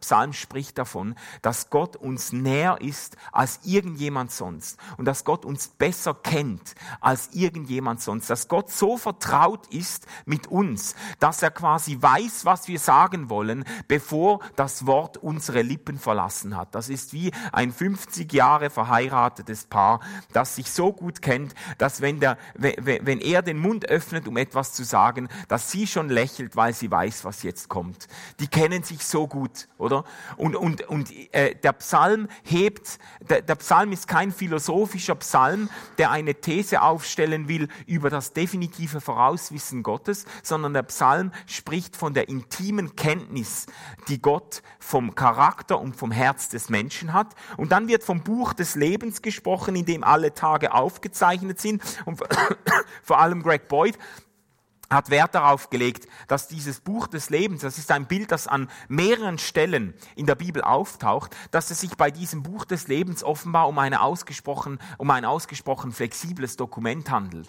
[0.00, 5.68] Psalm spricht davon, dass Gott uns näher ist als irgendjemand sonst und dass Gott uns
[5.68, 11.98] besser kennt als irgendjemand sonst, dass Gott so vertraut ist mit uns, dass er quasi
[12.00, 16.74] weiß, was wir sagen wollen, bevor das Wort unsere Lippen verlassen hat.
[16.74, 20.00] Das ist wie ein 50 Jahre verheiratetes Paar,
[20.32, 24.72] das sich so gut kennt, dass wenn, der, wenn er den Mund öffnet, um etwas
[24.72, 28.08] zu sagen, dass sie schon lächelt, weil sie weiß, was jetzt kommt.
[28.40, 30.04] Die kennen sich so gut, oder?
[30.36, 32.98] Und, und, und äh, der Psalm hebt,
[33.28, 39.00] der, der Psalm ist kein philosophischer Psalm, der eine These aufstellen will über das definitive
[39.00, 43.66] Vorauswissen Gottes, sondern der Psalm spricht von der intimen Kenntnis,
[44.08, 47.34] die Gott vom Charakter und vom Herz des Menschen hat.
[47.56, 51.82] Und dann wird vom Buch des Lebens gesprochen, in dem alle Tage aufgezeichnet sind.
[52.04, 52.20] Und
[53.02, 53.98] vor allem Greg Boyd
[54.90, 58.68] hat Wert darauf gelegt, dass dieses Buch des Lebens, das ist ein Bild, das an
[58.88, 63.68] mehreren Stellen in der Bibel auftaucht, dass es sich bei diesem Buch des Lebens offenbar
[63.68, 67.48] um, eine ausgesprochen, um ein ausgesprochen flexibles Dokument handelt.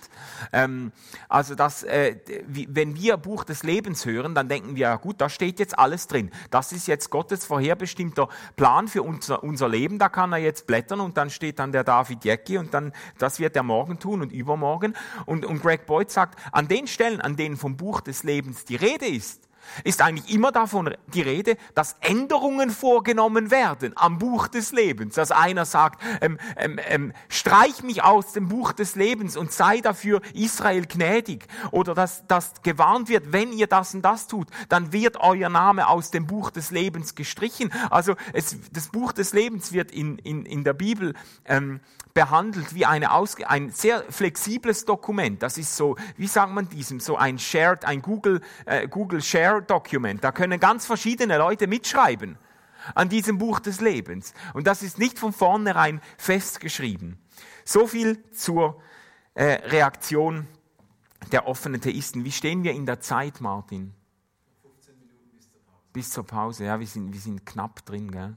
[0.53, 0.91] Ähm,
[1.29, 2.17] also, dass, äh,
[2.47, 6.29] wenn wir Buch des Lebens hören, dann denken wir, gut, da steht jetzt alles drin.
[6.51, 9.97] Das ist jetzt Gottes vorherbestimmter Plan für unser, unser Leben.
[9.97, 13.39] Da kann er jetzt blättern und dann steht dann der David Jecki und dann, das
[13.39, 14.95] wird er morgen tun und übermorgen.
[15.25, 18.75] Und, und Greg Boyd sagt, an den Stellen, an denen vom Buch des Lebens die
[18.75, 19.47] Rede ist,
[19.84, 25.15] ist eigentlich immer davon die Rede, dass Änderungen vorgenommen werden am Buch des Lebens.
[25.15, 29.82] Dass einer sagt, ähm, ähm, ähm, streich mich aus dem Buch des Lebens und sei
[29.82, 31.47] dafür Israel gnädig.
[31.72, 35.88] Oder dass, dass gewarnt wird, wenn ihr das und das tut, dann wird euer Name
[35.88, 37.72] aus dem Buch des Lebens gestrichen.
[37.89, 41.13] Also es, das Buch des Lebens wird in, in, in der Bibel
[41.45, 41.80] ähm,
[42.13, 45.41] behandelt wie eine Ausge ein sehr flexibles Dokument.
[45.41, 49.61] Das ist so, wie sagt man diesem, so ein Shared, ein Google, äh, Google Share
[49.62, 50.24] Word-Dokument.
[50.24, 52.38] Da können ganz verschiedene Leute mitschreiben
[52.95, 54.34] an diesem Buch des Lebens.
[54.53, 57.20] Und das ist nicht von vornherein festgeschrieben.
[57.64, 58.82] So viel zur
[59.36, 60.47] äh, Reaktion
[61.32, 62.26] der offenen Theisten.
[62.26, 63.93] Wie stehen wir in der Zeit, Martin?
[64.64, 65.89] 15 Minuten bis zur Pause.
[65.93, 68.36] Bis zur Pause, ja, wir sind, wir sind knapp drin, gell?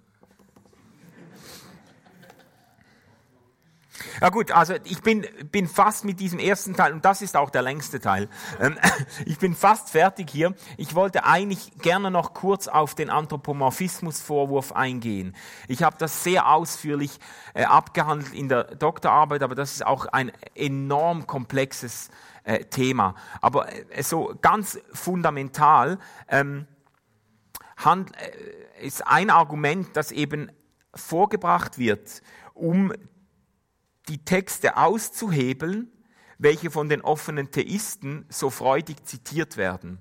[4.20, 7.50] Ja gut, also ich bin, bin fast mit diesem ersten Teil, und das ist auch
[7.50, 8.28] der längste Teil,
[8.60, 8.78] ähm,
[9.26, 10.54] ich bin fast fertig hier.
[10.76, 15.34] Ich wollte eigentlich gerne noch kurz auf den Anthropomorphismusvorwurf eingehen.
[15.68, 17.18] Ich habe das sehr ausführlich
[17.54, 22.10] äh, abgehandelt in der Doktorarbeit, aber das ist auch ein enorm komplexes
[22.44, 23.14] äh, Thema.
[23.40, 25.98] Aber äh, so ganz fundamental
[26.28, 26.66] ähm,
[27.84, 30.50] äh, ist ein Argument, das eben
[30.94, 32.22] vorgebracht wird,
[32.54, 32.92] um
[34.08, 35.90] die Texte auszuhebeln,
[36.38, 39.98] welche von den offenen Theisten so freudig zitiert werden.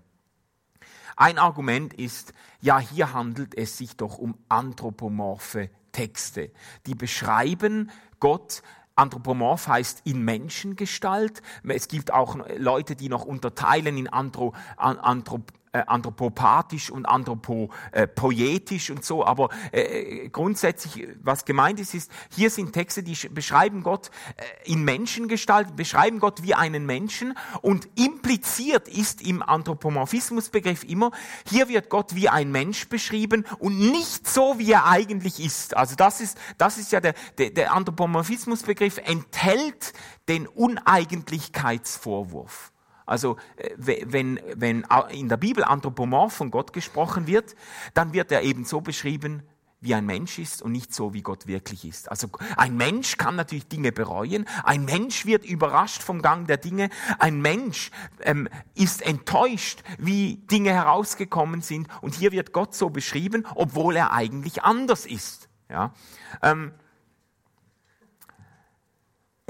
[1.16, 6.52] Ein Argument ist, ja, hier handelt es sich doch um anthropomorphe Texte,
[6.88, 8.64] die beschreiben Gott
[8.96, 11.42] Anthropomorph heißt in Menschengestalt.
[11.68, 19.04] Es gibt auch Leute, die noch unterteilen in Anthro, Anthrop, äh, anthropopathisch und anthropoetisch und
[19.04, 24.44] so, aber äh, grundsätzlich, was gemeint ist, ist, hier sind Texte, die beschreiben Gott äh,
[24.72, 31.10] in Menschengestalt, beschreiben Gott wie einen Menschen und impliziert ist im Anthropomorphismusbegriff immer,
[31.50, 35.76] hier wird Gott wie ein Mensch beschrieben und nicht so, wie er eigentlich ist.
[35.76, 39.94] Also das ist, das ist ja der, der, der Anthropomorphismusbegriff enthält
[40.28, 42.73] den Uneigentlichkeitsvorwurf.
[43.06, 47.56] Also äh, wenn, wenn in der Bibel anthropomorph von Gott gesprochen wird,
[47.94, 49.44] dann wird er eben so beschrieben,
[49.84, 52.10] wie ein Mensch ist und nicht so, wie Gott wirklich ist.
[52.10, 56.90] Also ein Mensch kann natürlich Dinge bereuen, ein Mensch wird überrascht vom Gang der Dinge,
[57.20, 57.92] ein Mensch
[58.22, 64.14] ähm, ist enttäuscht, wie Dinge herausgekommen sind und hier wird Gott so beschrieben, obwohl er
[64.14, 65.50] eigentlich anders ist.
[65.70, 65.94] Ja?
[66.42, 66.72] Ähm,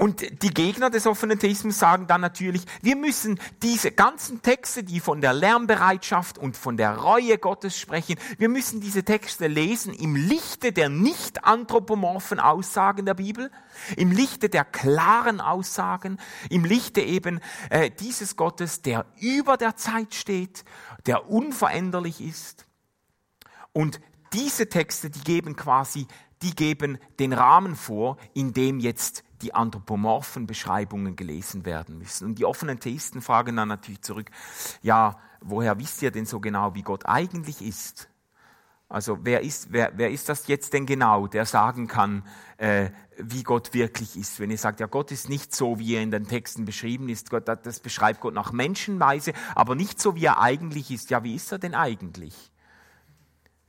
[0.04, 5.00] und die Gegner des offenen Theismus sagen dann natürlich, wir müssen diese ganzen Texte, die
[5.00, 10.14] von der Lernbereitschaft und von der Reue Gottes sprechen, wir müssen diese Texte lesen im
[10.14, 13.50] Lichte der nicht anthropomorphen Aussagen der Bibel,
[13.96, 16.18] im Lichte der klaren Aussagen,
[16.50, 17.40] im Lichte eben
[17.70, 20.66] äh, dieses Gottes, der über der Zeit steht,
[21.06, 22.66] der unveränderlich ist.
[23.72, 24.02] Und
[24.34, 26.06] diese Texte, die geben quasi,
[26.42, 32.26] die geben den Rahmen vor, in dem jetzt die anthropomorphen Beschreibungen gelesen werden müssen.
[32.26, 34.30] Und die offenen Theisten fragen dann natürlich zurück,
[34.82, 38.08] ja, woher wisst ihr denn so genau, wie Gott eigentlich ist?
[38.88, 42.22] Also wer ist, wer, wer ist das jetzt denn genau, der sagen kann,
[42.58, 44.38] äh, wie Gott wirklich ist?
[44.38, 47.30] Wenn ihr sagt, ja, Gott ist nicht so, wie er in den Texten beschrieben ist,
[47.30, 51.10] Gott, das beschreibt Gott nach Menschenweise, aber nicht so, wie er eigentlich ist.
[51.10, 52.52] Ja, wie ist er denn eigentlich?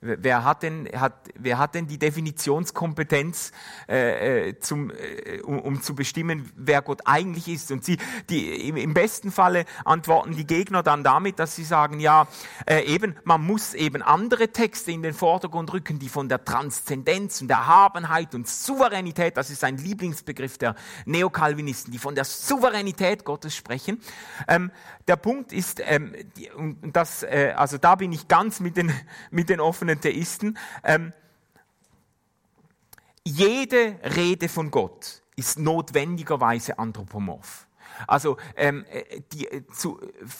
[0.06, 3.52] Wer hat denn, hat, wer hat denn die Definitionskompetenz,
[3.90, 7.72] äh, äh, zum, äh, um, um, zu bestimmen, wer Gott eigentlich ist?
[7.72, 7.98] Und sie,
[8.30, 12.28] die, im, im, besten Falle antworten die Gegner dann damit, dass sie sagen, ja,
[12.68, 17.42] äh, eben, man muss eben andere Texte in den Vordergrund rücken, die von der Transzendenz
[17.42, 20.76] und Erhabenheit und Souveränität, das ist ein Lieblingsbegriff der
[21.06, 24.00] Neokalvinisten, die von der Souveränität Gottes sprechen.
[24.48, 24.72] Ähm,
[25.08, 28.92] der Punkt ist, ähm, die, und das, äh, also da bin ich ganz mit den,
[29.32, 30.58] mit den offenen Theisten.
[30.84, 31.14] Ähm,
[33.24, 37.68] jede Rede von Gott ist notwendigerweise anthropomorph.
[38.08, 40.00] Also ähm, äh, die, äh, zu,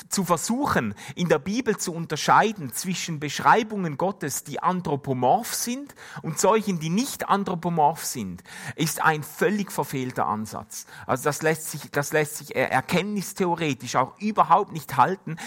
[0.10, 6.80] zu versuchen, in der Bibel zu unterscheiden zwischen Beschreibungen Gottes, die anthropomorph sind und solchen,
[6.80, 8.44] die nicht anthropomorph sind,
[8.76, 10.86] ist ein völlig verfehlter Ansatz.
[11.06, 15.38] Also das lässt sich, das lässt sich erkenntnistheoretisch auch überhaupt nicht halten.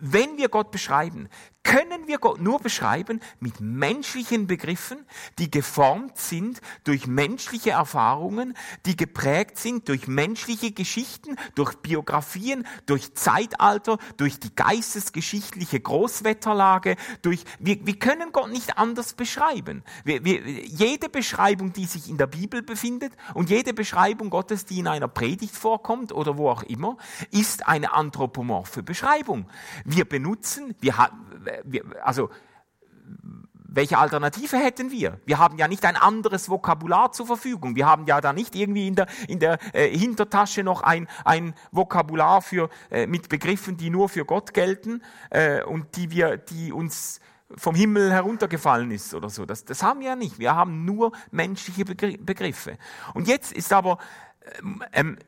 [0.00, 1.28] Wenn wir Gott beschreiben,
[1.62, 5.04] können wir Gott nur beschreiben mit menschlichen Begriffen,
[5.38, 8.54] die geformt sind durch menschliche Erfahrungen,
[8.86, 17.44] die geprägt sind durch menschliche Geschichten, durch Biografien, durch Zeitalter, durch die geistesgeschichtliche Großwetterlage, durch,
[17.58, 19.82] wir, wir können Gott nicht anders beschreiben.
[20.04, 24.78] Wir, wir, jede Beschreibung, die sich in der Bibel befindet und jede Beschreibung Gottes, die
[24.78, 26.96] in einer Predigt vorkommt oder wo auch immer,
[27.30, 29.46] ist eine anthropomorphe Beschreibung.
[29.84, 31.18] Wir benutzen, wir haben,
[32.02, 32.30] also
[33.70, 35.20] welche Alternative hätten wir?
[35.26, 37.76] Wir haben ja nicht ein anderes Vokabular zur Verfügung.
[37.76, 41.54] Wir haben ja da nicht irgendwie in der, in der äh, Hintertasche noch ein, ein
[41.70, 46.72] Vokabular für, äh, mit Begriffen, die nur für Gott gelten äh, und die, wir, die
[46.72, 47.20] uns
[47.56, 49.44] vom Himmel heruntergefallen ist oder so.
[49.44, 50.38] Das, das haben wir ja nicht.
[50.38, 52.78] Wir haben nur menschliche Begriffe.
[53.14, 53.98] Und jetzt ist aber
[54.60, 55.18] ähm, ähm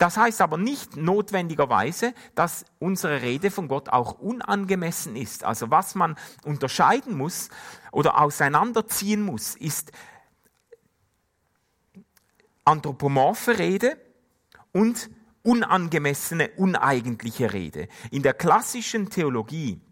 [0.00, 5.44] das heißt aber nicht notwendigerweise, dass unsere Rede von Gott auch unangemessen ist.
[5.44, 7.50] Also was man unterscheiden muss
[7.92, 9.92] oder auseinanderziehen muss, ist
[12.64, 13.98] anthropomorphe Rede
[14.72, 15.10] und
[15.42, 17.86] unangemessene, uneigentliche Rede.
[18.10, 19.82] In der klassischen Theologie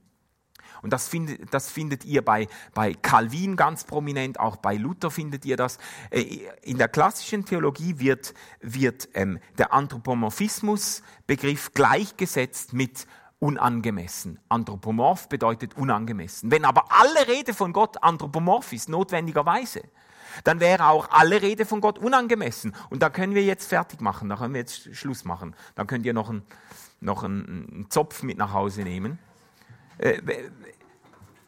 [0.82, 5.44] und das findet, das findet ihr bei, bei Calvin ganz prominent, auch bei Luther findet
[5.44, 5.78] ihr das.
[6.10, 13.06] Äh, in der klassischen Theologie wird, wird ähm, der Anthropomorphismus-Begriff gleichgesetzt mit
[13.38, 14.40] unangemessen.
[14.48, 16.50] Anthropomorph bedeutet unangemessen.
[16.50, 19.82] Wenn aber alle Rede von Gott anthropomorph ist, notwendigerweise,
[20.44, 22.74] dann wäre auch alle Rede von Gott unangemessen.
[22.90, 25.54] Und da können wir jetzt fertig machen, da können wir jetzt Schluss machen.
[25.74, 26.42] Dann könnt ihr noch einen,
[27.00, 29.18] noch einen, einen Zopf mit nach Hause nehmen.
[29.98, 30.20] Äh,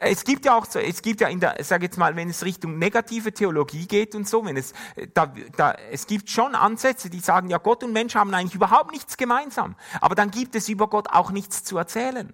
[0.02, 2.78] es gibt ja auch es gibt ja in der, sag jetzt mal, wenn es Richtung
[2.78, 7.20] negative Theologie geht und so, wenn es, äh, da, da, es gibt schon Ansätze, die
[7.20, 9.76] sagen, ja, Gott und Mensch haben eigentlich überhaupt nichts gemeinsam.
[10.00, 12.32] Aber dann gibt es über Gott auch nichts zu erzählen.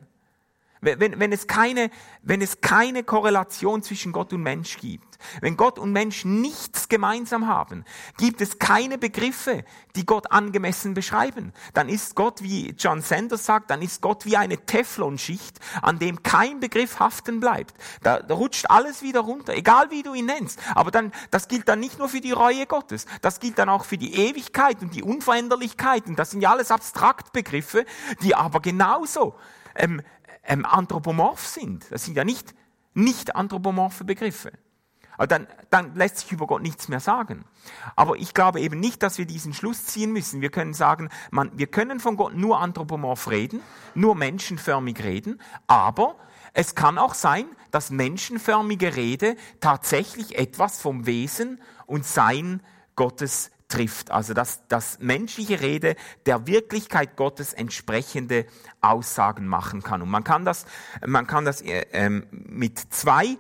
[0.87, 1.91] Wenn, wenn, es keine,
[2.23, 7.49] wenn es keine Korrelation zwischen Gott und Mensch gibt, wenn Gott und Mensch nichts gemeinsam
[7.49, 7.85] haben,
[8.19, 9.65] gibt es keine Begriffe,
[9.97, 11.53] die Gott angemessen beschreiben.
[11.75, 16.23] Dann ist Gott, wie John Sanders sagt, dann ist Gott wie eine Teflonschicht, an dem
[16.23, 17.75] kein Begriff haften bleibt.
[18.03, 20.61] Da, da rutscht alles wieder runter, egal wie du ihn nennst.
[20.75, 23.85] Aber dann, das gilt dann nicht nur für die Reue Gottes, das gilt dann auch
[23.85, 26.07] für die Ewigkeit und die Unveränderlichkeit.
[26.07, 27.85] Und das sind ja alles Abstraktbegriffe,
[28.23, 29.35] die aber genauso
[29.77, 30.03] ähm,
[30.47, 31.91] ähm, anthropomorph sind.
[31.91, 32.55] Das sind ja nicht,
[32.95, 34.53] nicht anthropomorphe Begriffe.
[35.17, 37.45] Aber dann, dann lässt sich über Gott nichts mehr sagen.
[37.95, 40.41] Aber ich glaube eben nicht, dass wir diesen Schluss ziehen müssen.
[40.41, 43.61] Wir können sagen, man, wir können von Gott nur anthropomorph reden,
[43.95, 46.17] nur menschenförmig reden, aber
[46.53, 52.63] es kann auch sein, dass menschenförmige Rede tatsächlich etwas vom Wesen und Sein
[52.95, 54.11] Gottes trifft.
[54.11, 58.47] Also dass das menschliche Rede der Wirklichkeit Gottes entsprechende
[58.81, 60.03] Aussagen machen kann.
[60.03, 60.67] Und man kann das,
[61.05, 63.37] man kann das äh, ähm, mit zwei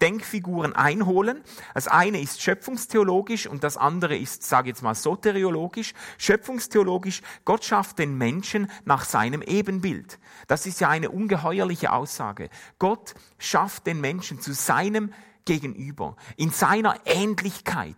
[0.00, 1.42] Denkfiguren einholen.
[1.74, 5.92] Das eine ist schöpfungstheologisch und das andere ist, sage jetzt mal, soteriologisch.
[6.18, 10.18] Schöpfungstheologisch, Gott schafft den Menschen nach seinem Ebenbild.
[10.46, 12.48] Das ist ja eine ungeheuerliche Aussage.
[12.78, 15.12] Gott schafft den Menschen zu seinem
[15.46, 17.96] gegenüber, in seiner Ähnlichkeit.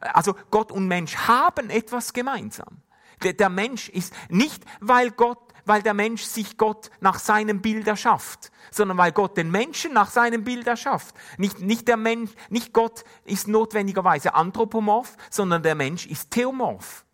[0.00, 2.82] also Gott und Mensch haben etwas gemeinsam.
[3.22, 8.50] Der, Mensch ist nicht, weil Gott weil der Mensch sich Gott nach seinem Bild erschafft,
[8.70, 11.14] sondern weil Gott den Menschen nach seinem Bild erschafft.
[11.36, 17.04] Nicht, nicht der Mensch, nicht Gott ist notwendigerweise anthropomorph, sondern der Mensch ist theomorph.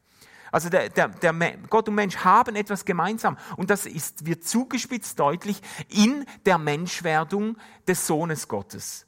[0.52, 1.32] Also der, der, der
[1.68, 7.56] Gott und Mensch haben etwas gemeinsam und das ist, wird zugespitzt deutlich in der Menschwerdung
[7.88, 9.04] des Sohnes Gottes.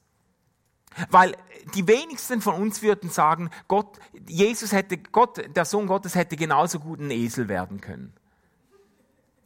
[1.10, 1.36] Weil
[1.74, 6.78] die wenigsten von uns würden sagen, Gott, Jesus hätte, Gott, der Sohn Gottes hätte genauso
[6.78, 8.12] gut ein Esel werden können.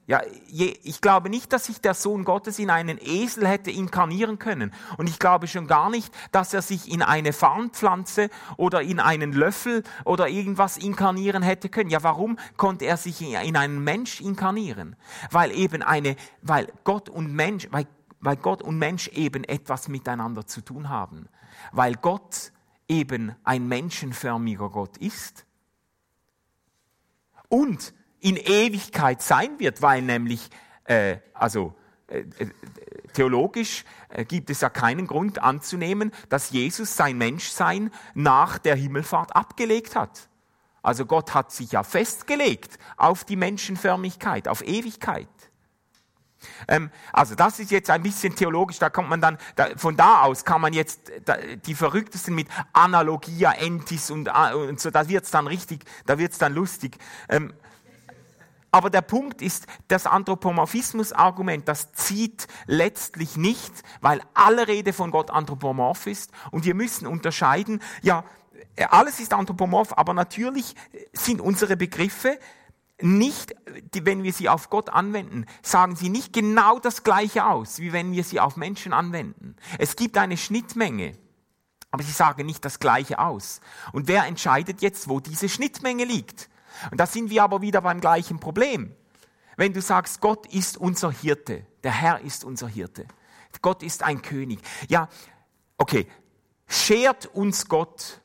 [0.06, 4.72] Ja, ich glaube nicht, dass sich der Sohn Gottes in einen Esel hätte inkarnieren können.
[4.96, 9.32] Und ich glaube schon gar nicht, dass er sich in eine Farnpflanze oder in einen
[9.32, 11.90] Löffel oder irgendwas inkarnieren hätte können.
[11.90, 14.96] Ja, warum konnte er sich in einen Mensch inkarnieren?
[15.30, 17.86] Weil eben eine, weil Gott und Mensch, weil,
[18.18, 21.28] weil Gott und Mensch eben etwas miteinander zu tun haben
[21.72, 22.52] weil Gott
[22.88, 25.46] eben ein menschenförmiger Gott ist
[27.48, 30.50] und in Ewigkeit sein wird, weil nämlich,
[30.84, 31.74] äh, also
[32.08, 32.50] äh, äh
[33.12, 39.34] theologisch äh, gibt es ja keinen Grund anzunehmen, dass Jesus sein Menschsein nach der Himmelfahrt
[39.34, 40.28] abgelegt hat.
[40.82, 45.28] Also Gott hat sich ja festgelegt auf die Menschenförmigkeit, auf Ewigkeit.
[46.68, 50.22] Ähm, also das ist jetzt ein bisschen theologisch, da kommt man dann, da, von da
[50.22, 55.08] aus kann man jetzt da, die Verrücktesten mit Analogia, Entis und, äh, und so, da
[55.08, 56.98] wird's dann richtig, da wird's dann lustig.
[57.28, 57.52] Ähm,
[58.72, 65.30] aber der Punkt ist, das Anthropomorphismus-Argument, das zieht letztlich nicht, weil alle Rede von Gott
[65.30, 68.24] anthropomorph ist und wir müssen unterscheiden, ja,
[68.90, 70.76] alles ist anthropomorph, aber natürlich
[71.12, 72.38] sind unsere Begriffe
[73.02, 73.54] nicht,
[73.92, 78.12] wenn wir sie auf Gott anwenden, sagen sie nicht genau das Gleiche aus, wie wenn
[78.12, 79.56] wir sie auf Menschen anwenden.
[79.78, 81.16] Es gibt eine Schnittmenge,
[81.90, 83.60] aber sie sagen nicht das Gleiche aus.
[83.92, 86.48] Und wer entscheidet jetzt, wo diese Schnittmenge liegt?
[86.90, 88.94] Und da sind wir aber wieder beim gleichen Problem.
[89.56, 93.06] Wenn du sagst, Gott ist unser Hirte, der Herr ist unser Hirte,
[93.62, 94.60] Gott ist ein König.
[94.88, 95.08] Ja,
[95.76, 96.06] okay,
[96.66, 98.22] schert uns Gott,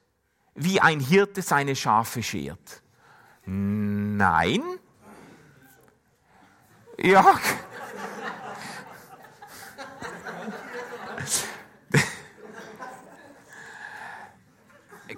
[0.53, 2.81] wie ein Hirte seine Schafe schert.
[3.45, 4.63] Nein.
[6.97, 7.39] Ja.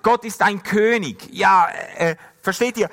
[0.02, 1.30] Gott ist ein König.
[1.32, 1.68] Ja,
[1.98, 2.90] äh, versteht ihr?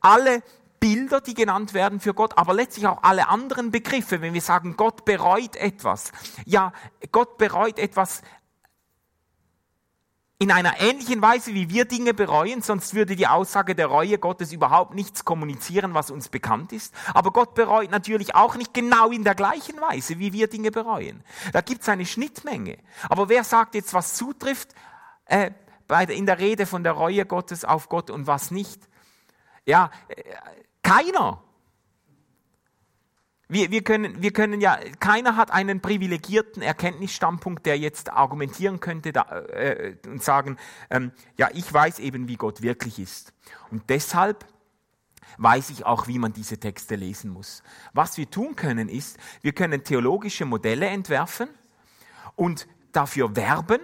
[0.00, 0.42] Alle
[0.80, 4.76] Bilder, die genannt werden für Gott, aber letztlich auch alle anderen Begriffe, wenn wir sagen,
[4.76, 6.12] Gott bereut etwas.
[6.44, 6.72] Ja,
[7.12, 8.22] Gott bereut etwas
[10.38, 14.52] in einer ähnlichen Weise, wie wir Dinge bereuen, sonst würde die Aussage der Reue Gottes
[14.52, 16.94] überhaupt nichts kommunizieren, was uns bekannt ist.
[17.14, 21.24] Aber Gott bereut natürlich auch nicht genau in der gleichen Weise, wie wir Dinge bereuen.
[21.52, 22.76] Da gibt es eine Schnittmenge.
[23.08, 24.74] Aber wer sagt jetzt, was zutrifft
[25.24, 25.52] äh,
[25.88, 28.82] bei, in der Rede von der Reue Gottes auf Gott und was nicht?
[29.64, 30.22] Ja, äh,
[30.82, 31.42] keiner.
[33.48, 39.12] Wir, wir, können, wir können ja, keiner hat einen privilegierten Erkenntnisstandpunkt, der jetzt argumentieren könnte
[39.12, 40.56] da, äh, und sagen,
[40.90, 43.32] ähm, ja, ich weiß eben, wie Gott wirklich ist.
[43.70, 44.44] Und deshalb
[45.38, 47.62] weiß ich auch, wie man diese Texte lesen muss.
[47.92, 51.48] Was wir tun können, ist, wir können theologische Modelle entwerfen
[52.34, 53.80] und dafür werben,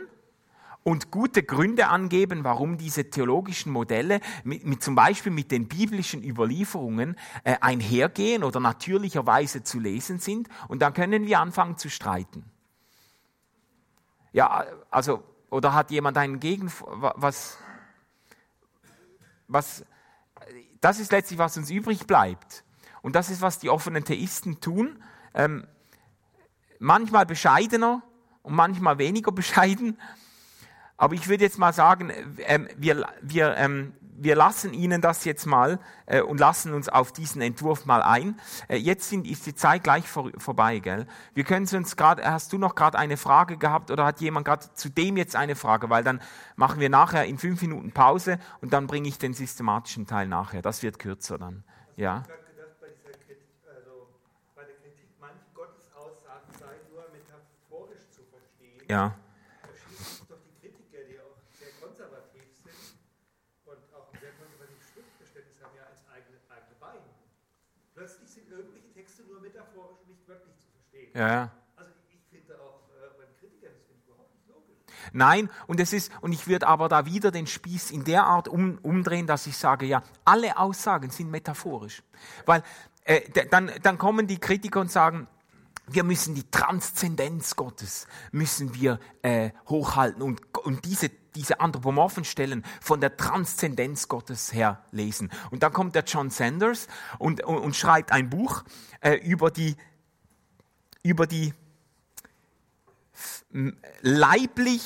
[0.85, 6.23] und gute Gründe angeben, warum diese theologischen Modelle mit, mit zum Beispiel mit den biblischen
[6.23, 10.49] Überlieferungen äh, einhergehen oder natürlicherweise zu lesen sind.
[10.69, 12.45] Und dann können wir anfangen zu streiten.
[14.33, 17.59] Ja, also, oder hat jemand einen Gegen, was,
[19.47, 19.85] was,
[20.81, 22.65] das ist letztlich, was uns übrig bleibt.
[23.03, 25.03] Und das ist, was die offenen Theisten tun.
[25.35, 25.67] Ähm,
[26.79, 28.03] manchmal bescheidener
[28.43, 29.99] und manchmal weniger bescheiden.
[31.03, 32.13] Aber ich würde jetzt mal sagen,
[32.47, 37.11] ähm, wir, wir, ähm, wir lassen Ihnen das jetzt mal äh, und lassen uns auf
[37.11, 38.39] diesen Entwurf mal ein.
[38.69, 41.09] Äh, jetzt sind, ist die Zeit gleich vor, vorbei, gell?
[41.35, 44.73] Wir können uns gerade, hast du noch gerade eine Frage gehabt oder hat jemand gerade
[44.75, 45.91] zu dem jetzt eine Frage?
[45.91, 46.21] Weil dann
[46.55, 50.63] machen wir nachher in fünf Minuten Pause und dann bringe ich den systematischen Teil nachher.
[50.63, 51.65] Das wird kürzer dann.
[51.97, 52.23] Ja.
[58.93, 59.17] Ja.
[59.63, 62.77] Da schießen sich doch die Kritiker, die auch sehr konservativ sind
[63.65, 67.01] und auch ein sehr konservatives Schriftverständnis haben, ja als eigene, eigene Bein.
[67.97, 71.02] Plötzlich sind irgendwelche Texte nur metaphorisch und nicht wörtlich zu verstehen.
[71.15, 71.51] Ja, ja.
[71.77, 75.11] Also ich finde auch äh, bei den Kritikern, das finde ich überhaupt nicht logisch.
[75.13, 78.49] Nein, und es ist, und ich würde aber da wieder den Spieß in der Art
[78.49, 82.03] um, umdrehen, dass ich sage, ja, alle Aussagen sind metaphorisch.
[82.47, 82.63] Weil
[83.05, 83.21] äh,
[83.51, 85.27] dann, dann kommen die Kritiker und sagen,
[85.89, 92.65] wir müssen die Transzendenz Gottes müssen wir äh, hochhalten und, und diese, diese anthropomorphen Stellen
[92.81, 95.31] von der Transzendenz Gottes her lesen.
[95.51, 96.87] Und dann kommt der John Sanders
[97.19, 98.63] und, und, und schreibt ein Buch
[99.01, 99.77] äh, über die,
[101.03, 101.53] über die
[104.01, 104.83] leiblich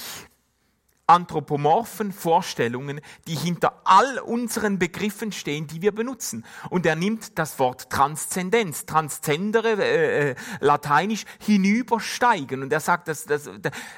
[1.06, 6.44] anthropomorphen Vorstellungen, die hinter all unseren Begriffen stehen, die wir benutzen.
[6.68, 12.62] Und er nimmt das Wort Transzendenz, transzendere, äh, äh, lateinisch, hinübersteigen.
[12.62, 13.48] Und er sagt, dass, dass,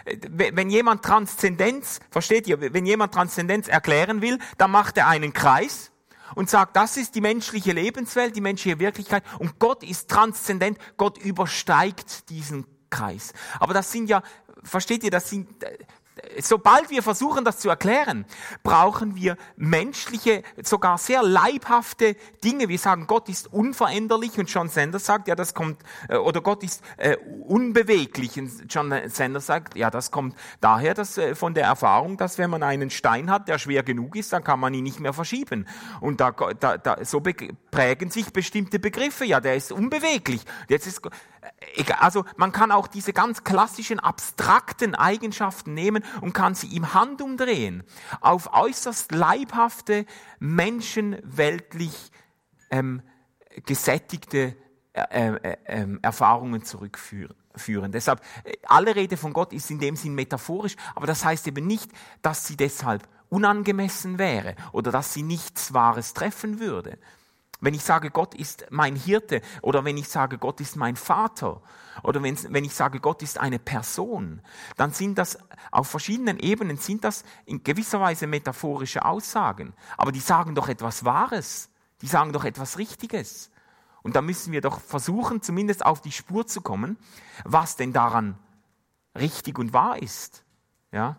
[0.04, 5.90] wenn jemand Transzendenz, versteht ihr, wenn jemand Transzendenz erklären will, dann macht er einen Kreis
[6.34, 11.18] und sagt, das ist die menschliche Lebenswelt, die menschliche Wirklichkeit und Gott ist transzendent, Gott
[11.18, 13.32] übersteigt diesen Kreis.
[13.60, 14.22] Aber das sind ja,
[14.62, 15.78] versteht ihr, das sind, äh,
[16.40, 18.24] sobald wir versuchen, das zu erklären,
[18.62, 22.68] brauchen wir menschliche, sogar sehr leibhafte Dinge.
[22.68, 26.62] Wir sagen, Gott ist unveränderlich und John Sanders sagt, ja, das kommt, äh, oder Gott
[26.62, 27.16] ist äh,
[27.46, 28.38] unbeweglich.
[28.38, 32.50] Und John Sanders sagt, ja, das kommt daher, dass äh, von der Erfahrung, dass wenn
[32.50, 35.66] man einen Stein hat, der schwer genug ist, dann kann man ihn nicht mehr verschieben.
[36.00, 37.20] Und da, da, da so
[37.70, 39.24] prägen sich bestimmte Begriffe.
[39.24, 40.42] Ja, der ist unbeweglich.
[40.68, 41.02] Jetzt ist
[41.98, 47.84] Also man kann auch diese ganz klassischen abstrakten Eigenschaften nehmen und kann sie im Handumdrehen
[48.20, 50.06] auf äußerst leibhafte,
[50.38, 52.10] menschenweltlich
[52.70, 53.02] ähm,
[53.66, 54.56] gesättigte
[54.92, 57.36] äh, äh, äh, Erfahrungen zurückführen.
[57.54, 57.90] Führen.
[57.90, 61.66] Deshalb, äh, alle Rede von Gott ist in dem Sinn metaphorisch, aber das heißt eben
[61.66, 61.90] nicht,
[62.22, 66.98] dass sie deshalb unangemessen wäre oder dass sie nichts Wahres treffen würde.
[67.60, 71.60] Wenn ich sage, Gott ist mein Hirte oder wenn ich sage, Gott ist mein Vater
[72.04, 74.40] oder wenn, ich sage, Gott ist eine Person,
[74.76, 75.38] dann sind das
[75.72, 79.74] auf verschiedenen Ebenen sind das in gewisser Weise metaphorische Aussagen.
[79.96, 81.70] Aber die sagen doch etwas Wahres.
[82.00, 83.50] Die sagen doch etwas Richtiges.
[84.02, 86.96] Und da müssen wir doch versuchen, zumindest auf die Spur zu kommen,
[87.44, 88.38] was denn daran
[89.16, 90.44] richtig und wahr ist.
[90.92, 91.18] Ja?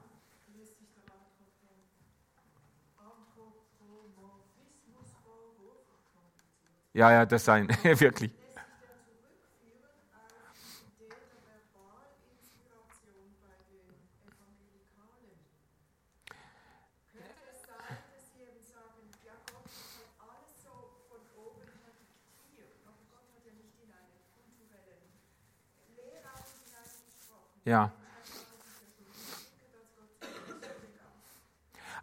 [6.93, 8.33] Ja, ja, das sein, wirklich.
[27.65, 27.98] Ja.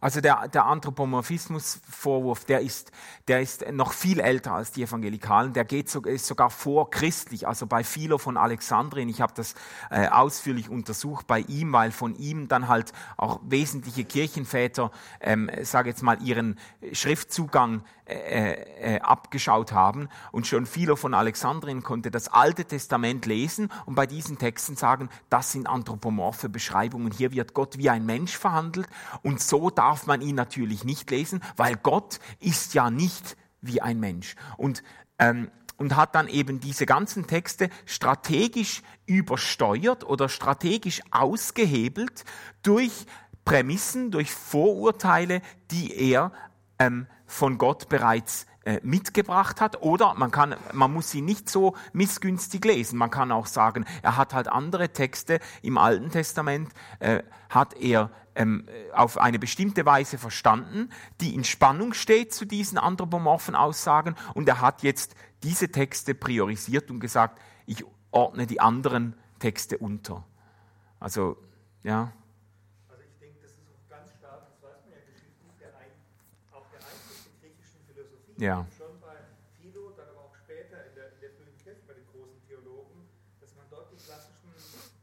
[0.01, 2.91] Also der, der Anthropomorphismus-Vorwurf, der ist,
[3.27, 5.53] der ist noch viel älter als die Evangelikalen.
[5.53, 7.47] Der geht so, ist sogar vorchristlich.
[7.47, 9.55] Also bei Philo von Alexandrien, ich habe das
[9.89, 15.89] äh, ausführlich untersucht bei ihm, weil von ihm dann halt auch wesentliche Kirchenväter, ähm, sage
[15.89, 16.59] jetzt mal, ihren
[16.91, 18.53] Schriftzugang äh,
[18.95, 20.07] äh, abgeschaut haben.
[20.31, 25.09] Und schon Philo von Alexandrien konnte das Alte Testament lesen und bei diesen Texten sagen,
[25.29, 27.11] das sind anthropomorphe Beschreibungen.
[27.11, 28.87] Hier wird Gott wie ein Mensch verhandelt
[29.23, 33.99] und so darf man ihn natürlich nicht lesen, weil Gott ist ja nicht wie ein
[33.99, 34.35] Mensch.
[34.57, 34.83] Und
[35.19, 42.25] ähm, und hat dann eben diese ganzen Texte strategisch übersteuert oder strategisch ausgehebelt
[42.63, 43.05] durch
[43.45, 45.41] Prämissen, durch Vorurteile,
[45.71, 46.31] die er
[46.79, 49.81] ähm, von Gott bereits äh, mitgebracht hat.
[49.81, 52.97] Oder man kann, man muss sie nicht so missgünstig lesen.
[52.97, 58.11] Man kann auch sagen, er hat halt andere Texte im Alten Testament, äh, hat er
[58.37, 60.89] ähm, auf eine bestimmte Weise verstanden,
[61.19, 64.15] die in Spannung steht zu diesen anthropomorphen Aussagen.
[64.35, 70.23] Und er hat jetzt diese Texte priorisiert und gesagt, ich ordne die anderen Texte unter.
[70.99, 71.37] Also,
[71.83, 72.13] ja.
[72.87, 75.93] Also ich denke, das ist auch ganz stark, das weiß man ja geschichtlich, der ein,
[76.53, 78.37] auch der Einfluss der griechischen Philosophie.
[78.37, 78.65] Ja.
[78.77, 79.17] Schon bei
[79.57, 83.09] Philo, dann aber auch später in der, in der frühen Kirche bei den großen Theologen,
[83.41, 84.49] dass man dort die klassischen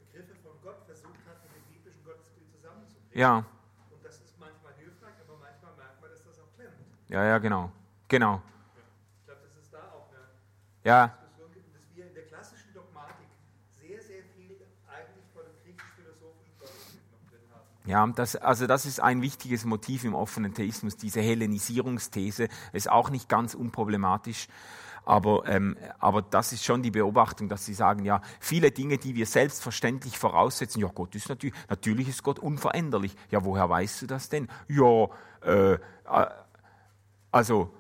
[0.02, 3.03] Begriffe von Gott versucht hat, mit dem biblischen Gottesbild zusammenzubringen.
[3.14, 6.74] Ja, Und das ist manchmal hilfreich, aber manchmal merkt man, dass das auch klemmt.
[7.08, 7.70] ja, ja, genau.
[8.08, 8.42] Genau.
[9.20, 10.26] Ich glaube, dass es da auch eine
[10.82, 13.26] Ja, Diskussion gibt dass wir in der klassischen Dogmatik
[13.80, 14.56] sehr, sehr viel
[14.88, 17.88] eigentlich von dem griechisch-philosophischen Gottesbild noch drin haben.
[17.88, 23.10] Ja, das, also das ist ein wichtiges Motiv im offenen Theismus, diese Hellenisierungsthese, ist auch
[23.10, 24.48] nicht ganz unproblematisch.
[25.04, 29.14] Aber, ähm, aber das ist schon die Beobachtung, dass sie sagen, ja, viele Dinge, die
[29.14, 33.14] wir selbstverständlich voraussetzen, ja, Gott ist natürlich, natürlich ist Gott unveränderlich.
[33.30, 34.48] Ja, woher weißt du das denn?
[34.68, 35.08] Ja,
[35.44, 35.78] äh, äh
[37.30, 37.74] also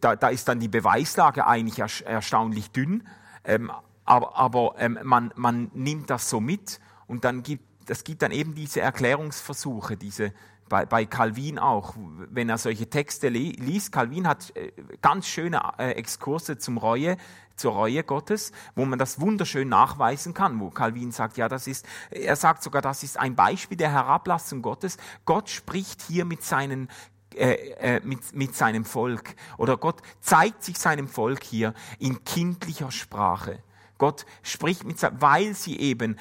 [0.00, 3.06] da, da ist dann die Beweislage eigentlich erstaunlich dünn,
[3.44, 3.70] ähm,
[4.04, 8.32] aber, aber ähm, man, man nimmt das so mit und dann gibt das gibt dann
[8.32, 10.32] eben diese Erklärungsversuche, diese
[10.68, 13.92] bei, bei Calvin auch, wenn er solche Texte liest.
[13.92, 17.16] Calvin hat äh, ganz schöne äh, Exkurse zum Reue,
[17.56, 21.86] zur Reue Gottes, wo man das wunderschön nachweisen kann, wo Calvin sagt, ja, das ist,
[22.10, 24.98] er sagt sogar, das ist ein Beispiel der Herablassung Gottes.
[25.24, 26.88] Gott spricht hier mit seinen
[27.34, 29.34] äh, äh, mit, mit seinem Volk.
[29.58, 33.62] Oder Gott zeigt sich seinem Volk hier in kindlicher Sprache.
[33.98, 36.18] Gott spricht mit, weil sie eben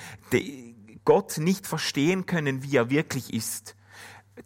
[1.06, 3.76] Gott nicht verstehen können, wie er wirklich ist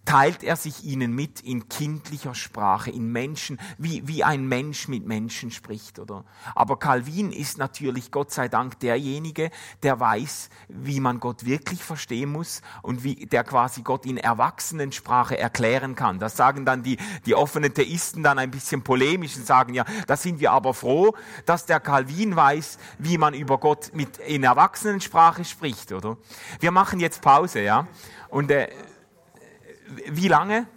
[0.06, 5.06] teilt er sich ihnen mit in kindlicher Sprache, in Menschen, wie, wie ein Mensch mit
[5.06, 6.26] Menschen spricht, oder?
[6.56, 9.50] Aber Calvin ist natürlich Gott sei Dank derjenige,
[9.84, 15.38] der weiß, wie man Gott wirklich verstehen muss und wie, der quasi Gott in Erwachsenensprache
[15.38, 16.20] erklären kann.
[16.20, 20.16] Das sagen dann die, die offenen Theisten dann ein bisschen polemisch und sagen, ja, da
[20.16, 25.46] sind wir aber froh, dass der Calvin weiß, wie man über Gott mit, in Erwachsenensprache
[25.46, 26.18] spricht, oder?
[26.60, 27.88] Wir machen jetzt Pause, ja?
[28.30, 28.70] Und, äh,
[30.08, 30.68] wie lange?